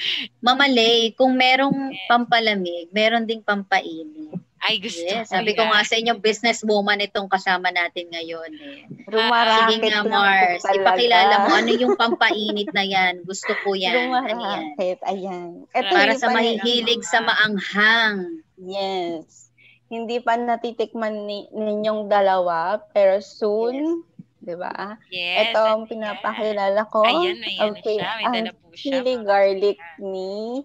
Mama 0.46 0.66
Lay, 0.66 1.12
kung 1.14 1.36
merong 1.36 1.92
pampalamig, 2.08 2.88
meron 2.90 3.28
ding 3.28 3.44
pampainit. 3.44 4.40
Ay, 4.60 4.76
gusto 4.76 5.00
yes, 5.00 5.32
Sabi 5.32 5.56
ko 5.56 5.64
nga 5.64 5.80
sa 5.80 5.96
inyo, 5.96 6.20
businesswoman 6.20 7.00
itong 7.00 7.32
kasama 7.32 7.72
natin 7.72 8.12
ngayon. 8.12 8.50
Eh. 8.60 8.84
Rumarakit 9.08 9.80
Sige 9.80 9.88
nga, 9.88 10.04
Mars. 10.04 10.62
Ipakilala 10.68 11.34
mo, 11.48 11.50
ano 11.56 11.70
yung 11.72 11.96
pampainit 11.96 12.68
na 12.76 12.84
yan? 12.84 13.24
Gusto 13.24 13.56
ko 13.64 13.72
yan. 13.72 14.12
Rumarakit. 14.12 15.00
Ayan. 15.08 15.64
Ito 15.72 15.92
Para 15.96 16.12
sa 16.12 16.28
mahihilig 16.28 17.00
sa 17.08 17.24
maanghang. 17.24 18.44
Yes. 18.60 19.48
Hindi 19.88 20.20
pa 20.20 20.36
natitikman 20.36 21.24
ni, 21.24 21.48
ninyong 21.56 22.12
dalawa, 22.12 22.84
pero 22.92 23.16
soon, 23.24 24.04
yes. 24.04 24.44
di 24.44 24.54
ba? 24.60 25.00
Yes. 25.08 25.56
Ito 25.56 25.60
ang 25.72 25.82
pinapakilala 25.88 26.84
ko. 26.92 27.00
Ayan, 27.08 27.40
ayan 27.40 27.72
okay. 27.74 27.96
siya. 27.96 28.10
May 28.20 28.28
dala 28.28 28.52
po 28.52 28.66
siya. 28.76 29.00
Chili 29.00 29.14
garlic 29.24 29.80
ni 30.04 30.62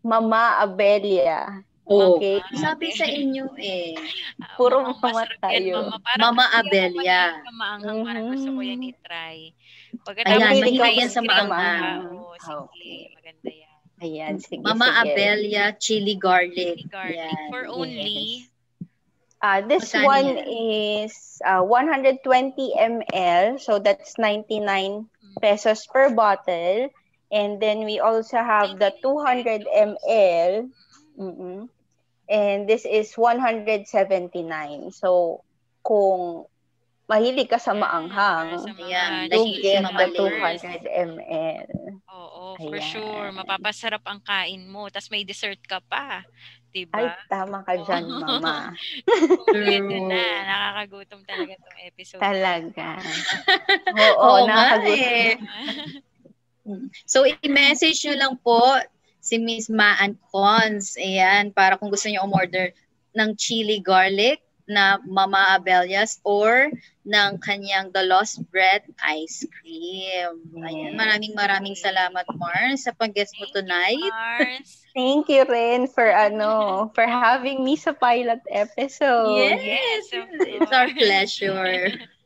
Mama 0.00 0.64
Abelia. 0.64 1.67
Oh, 1.88 2.20
okay. 2.20 2.44
Sabi 2.52 2.92
sa 2.92 3.08
inyo 3.08 3.48
eh. 3.56 3.96
Puro 4.60 4.84
mama 4.84 5.24
tayo. 5.40 5.88
Mama, 5.88 6.12
mama 6.20 6.44
Abelia. 6.60 7.40
Maanghang, 7.48 8.04
parang 8.04 8.26
gusto 8.28 8.52
ko 8.52 8.60
yan 8.60 8.84
i-try. 8.84 9.56
Pagkatapos 10.04 10.36
Ayan, 10.36 10.52
mahilig 10.60 10.96
yan 11.00 11.10
sa 11.10 11.24
maanghang. 11.24 12.12
Oo, 12.12 12.36
sige. 12.36 12.60
Okay. 12.68 13.00
Maganda 13.16 13.50
yan. 13.56 13.78
Ayan, 14.04 14.34
sige, 14.36 14.60
Mama 14.60 14.84
sige. 14.92 15.00
Abelia 15.00 15.64
chili 15.80 16.14
garlic. 16.20 16.84
Chili 16.84 16.92
garlic. 16.92 17.16
Yan. 17.16 17.48
For 17.48 17.64
only... 17.72 18.44
Yes. 18.44 18.56
Uh, 19.38 19.62
this 19.70 19.94
Masani 19.94 20.04
one 20.04 20.28
yan? 20.34 20.38
is 20.50 21.14
uh, 21.46 21.62
120 21.64 22.20
ml. 22.76 23.56
So 23.56 23.78
that's 23.80 24.18
99 24.20 24.60
mm. 24.68 25.06
pesos 25.40 25.88
per 25.88 26.12
bottle. 26.12 26.92
And 27.32 27.62
then 27.62 27.88
we 27.88 27.96
also 28.00 28.36
have 28.44 28.76
the 28.76 28.92
200 29.00 29.64
ml. 29.64 30.68
Mm-mm. 31.16 31.70
And 32.28 32.68
this 32.68 32.84
is 32.84 33.16
179. 33.16 34.92
So, 34.92 35.40
kung 35.80 36.44
mahilig 37.08 37.48
ka 37.48 37.56
sa 37.56 37.72
maanghang, 37.72 38.68
Ayan, 38.76 39.32
you 39.32 39.64
get 39.64 39.80
the 39.88 40.12
200 40.12 40.84
ml. 40.84 41.68
Oo, 42.12 42.60
for 42.60 42.76
sure. 42.84 43.32
Mapapasarap 43.32 44.04
ang 44.04 44.20
kain 44.20 44.68
mo. 44.68 44.92
Tapos 44.92 45.08
may 45.08 45.24
dessert 45.24 45.58
ka 45.64 45.80
pa. 45.80 46.20
Diba? 46.68 47.00
Ay, 47.00 47.08
tama 47.32 47.64
ka 47.64 47.80
dyan, 47.80 48.04
mama. 48.12 48.76
Pwede 49.56 49.96
na. 50.04 50.20
Nakakagutom 50.44 51.24
talaga 51.24 51.56
itong 51.56 51.80
episode. 51.80 52.20
Talaga. 52.20 53.00
Oo, 54.04 54.20
Oo 54.20 54.44
nakakagutom. 54.44 55.00
Eh. 55.00 55.32
so, 57.12 57.24
i-message 57.24 58.04
nyo 58.04 58.14
lang 58.20 58.34
po 58.44 58.60
si 59.28 59.36
Miss 59.36 59.68
Maan 59.68 60.16
Cons. 60.32 60.96
Ayan, 60.96 61.52
para 61.52 61.76
kung 61.76 61.92
gusto 61.92 62.08
niyo 62.08 62.24
umorder 62.24 62.72
ng 63.12 63.36
chili 63.36 63.84
garlic 63.84 64.40
na 64.68 65.00
Mama 65.04 65.56
Abelias 65.56 66.20
or 66.24 66.68
ng 67.08 67.40
kanyang 67.40 67.88
The 67.92 68.04
Lost 68.04 68.44
Bread 68.52 68.84
Ice 69.16 69.44
Cream. 69.48 70.44
Ayan, 70.64 70.92
maraming 70.96 71.32
maraming 71.36 71.76
salamat 71.76 72.24
Mars 72.36 72.84
sa 72.84 72.92
pag-guest 72.96 73.36
mo 73.36 73.48
tonight. 73.52 74.00
Mars. 74.12 74.84
Thank 74.96 75.32
you 75.32 75.44
rin 75.48 75.88
for 75.88 76.04
ano, 76.04 76.88
for 76.92 77.06
having 77.06 77.64
me 77.64 77.80
sa 77.80 77.96
pilot 77.96 78.44
episode. 78.48 79.40
Yes, 79.60 80.08
yes 80.10 80.28
it's 80.48 80.72
our 80.72 80.90
pleasure. 80.92 81.96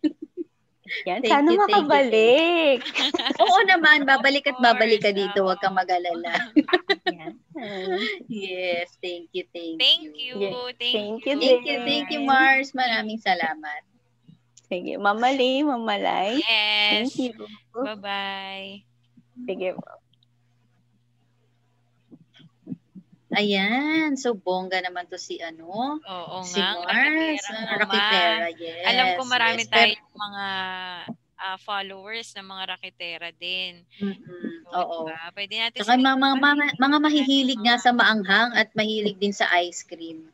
Yan, 1.09 1.19
thank 1.25 1.33
sana 1.33 1.51
you, 1.51 1.59
makabalik. 1.59 2.79
Oo 3.43 3.61
naman, 3.67 4.05
babalik 4.05 4.45
at 4.49 4.59
babalik 4.61 5.01
ka 5.01 5.11
dito, 5.11 5.43
huwag 5.43 5.59
kang 5.59 5.77
mag-alala. 5.77 6.53
yes, 8.29 8.93
thank 9.01 9.33
you, 9.33 9.45
thank, 9.51 9.81
thank 9.81 10.13
you. 10.15 10.37
you. 10.39 10.53
Thank, 10.77 11.25
thank 11.25 11.27
you. 11.27 11.35
Thank 11.41 11.65
you, 11.65 11.77
thank 11.85 12.07
you, 12.13 12.21
Mars. 12.23 12.77
Maraming 12.77 13.19
salamat. 13.19 13.83
Sige, 14.73 14.97
Mamali, 14.97 15.61
Mamalay. 15.65 16.41
Yes. 16.41 17.13
Thank 17.13 17.15
you. 17.21 17.33
Bye-bye. 17.77 18.85
Sige. 19.45 19.77
Ayan, 23.33 24.13
so 24.21 24.37
bongga 24.37 24.85
naman 24.85 25.09
to 25.09 25.17
si 25.17 25.41
ano? 25.41 25.97
Oo 26.05 26.37
si 26.45 26.61
nga. 26.61 26.77
Mars, 26.85 27.45
Rakitera, 27.81 28.49
yes. 28.61 28.85
Alam 28.85 29.07
ko 29.17 29.23
marami 29.25 29.63
yes. 29.65 29.73
tayong 29.73 30.13
mga 30.13 30.47
uh, 31.43 31.59
followers 31.65 32.29
ng 32.39 32.47
mga 32.47 32.65
Rakitera 32.77 33.29
din. 33.35 33.83
Mm-hmm. 33.99 34.69
So, 34.69 34.77
Oo. 34.79 34.97
Diba? 35.09 35.33
Pwede 35.35 35.55
natin 35.59 35.79
Saka 35.83 35.99
mga, 35.99 36.17
mga, 36.17 36.37
mga, 36.39 36.65
mga 36.79 36.99
mahihilig 37.03 37.61
nga 37.65 37.77
sa 37.81 37.91
maanghang 37.91 38.53
at 38.55 38.69
mahilig 38.79 39.17
din 39.19 39.35
sa 39.35 39.51
ice 39.59 39.83
cream. 39.83 40.31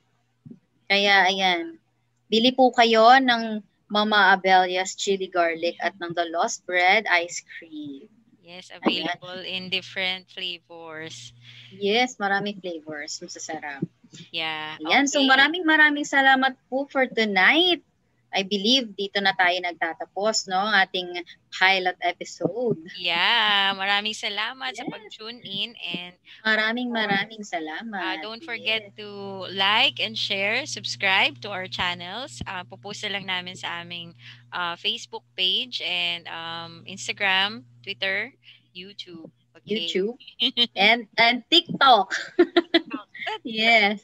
Kaya 0.91 1.29
ayan, 1.29 1.81
bili 2.29 2.53
po 2.53 2.75
kayo 2.75 3.17
ng 3.21 3.65
Mama 3.89 4.37
Abelia's 4.37 4.93
Chili 4.93 5.33
Garlic 5.33 5.81
at 5.81 5.97
ng 5.97 6.13
The 6.13 6.29
Lost 6.29 6.69
Bread 6.69 7.09
Ice 7.09 7.41
Cream. 7.41 8.11
Yes, 8.45 8.73
available 8.73 9.45
Ayan. 9.45 9.49
in 9.49 9.63
different 9.69 10.29
flavors. 10.33 11.37
Yes, 11.74 12.16
maraming 12.16 12.61
flavors. 12.61 13.20
Masasarap. 13.20 13.85
Yeah. 14.33 14.81
Ayan, 14.81 15.04
okay. 15.04 15.12
so 15.12 15.20
maraming 15.24 15.68
maraming 15.68 16.09
salamat 16.09 16.57
po 16.72 16.88
for 16.88 17.04
tonight. 17.04 17.85
I 18.28 18.44
believe 18.44 18.92
dito 18.92 19.24
na 19.24 19.33
tayo 19.33 19.57
nagtatapos, 19.57 20.52
no? 20.52 20.61
Ating 20.61 21.24
pilot 21.48 21.96
episode. 22.04 22.76
Yeah, 23.00 23.72
maraming 23.72 24.12
salamat 24.12 24.76
yeah. 24.76 24.85
sa 24.85 24.92
pag-tune 24.92 25.40
in 25.40 25.72
and 25.81 26.12
maraming 26.44 26.92
maraming 26.92 27.40
salamat. 27.40 28.20
Uh, 28.20 28.20
don't 28.20 28.44
forget 28.44 28.92
yes. 28.92 28.94
to 29.00 29.09
like 29.57 29.96
and 29.96 30.12
share, 30.12 30.68
subscribe 30.68 31.40
to 31.40 31.48
our 31.48 31.64
channels. 31.72 32.44
Uh, 32.44 32.68
pupost 32.68 33.09
lang 33.09 33.24
namin 33.24 33.57
sa 33.57 33.81
aming 33.81 34.12
uh, 34.52 34.76
Facebook 34.76 35.24
page 35.33 35.81
and 35.81 36.28
um, 36.28 36.85
Instagram, 36.85 37.64
Twitter, 37.81 38.28
YouTube. 38.76 39.33
Okay. 39.62 39.88
YouTube 39.88 40.16
and 40.77 41.09
and 41.18 41.42
TikTok. 41.51 42.14
yes. 43.44 44.03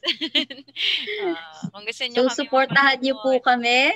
uh, 1.25 1.69
kung 1.73 1.85
gusto 1.87 2.05
niyo 2.07 2.29
so, 2.29 2.45
supportahan 2.45 3.01
niyo 3.01 3.19
po 3.23 3.35
kami 3.41 3.95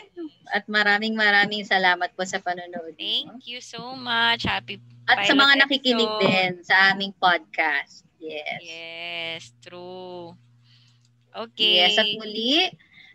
at 0.53 0.65
maraming 0.71 1.15
maraming 1.19 1.65
salamat 1.67 2.13
po 2.15 2.25
sa 2.25 2.41
panonood. 2.41 2.95
Thank 2.97 3.49
you 3.49 3.61
so 3.61 3.95
much. 3.97 4.47
Happy 4.47 4.81
At 5.09 5.25
sa 5.25 5.35
mga 5.35 5.65
nakikinig 5.65 6.05
episode. 6.05 6.23
din 6.25 6.53
sa 6.65 6.93
aming 6.93 7.17
podcast. 7.17 8.05
Yes. 8.21 8.61
Yes, 8.61 9.43
true. 9.65 10.37
Okay. 11.33 11.87
Yes, 11.87 11.97
at 11.97 12.09
muli, 12.19 12.67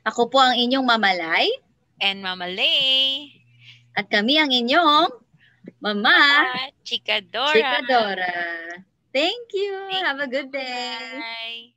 ako 0.08 0.32
po 0.32 0.40
ang 0.40 0.56
inyong 0.56 0.86
Mamalay. 0.86 1.48
And 2.02 2.24
Mamalay. 2.24 3.30
At 3.94 4.10
kami 4.10 4.42
ang 4.42 4.50
inyong 4.50 5.23
Mama. 5.84 6.02
Mama 6.02 6.72
Chikadora. 6.86 7.52
Chikadora. 7.54 8.32
Thank 9.14 9.52
you. 9.54 9.88
Thank 9.92 10.08
Have 10.08 10.20
a 10.22 10.28
good 10.28 10.52
day. 10.52 10.96
Bye. 11.20 11.74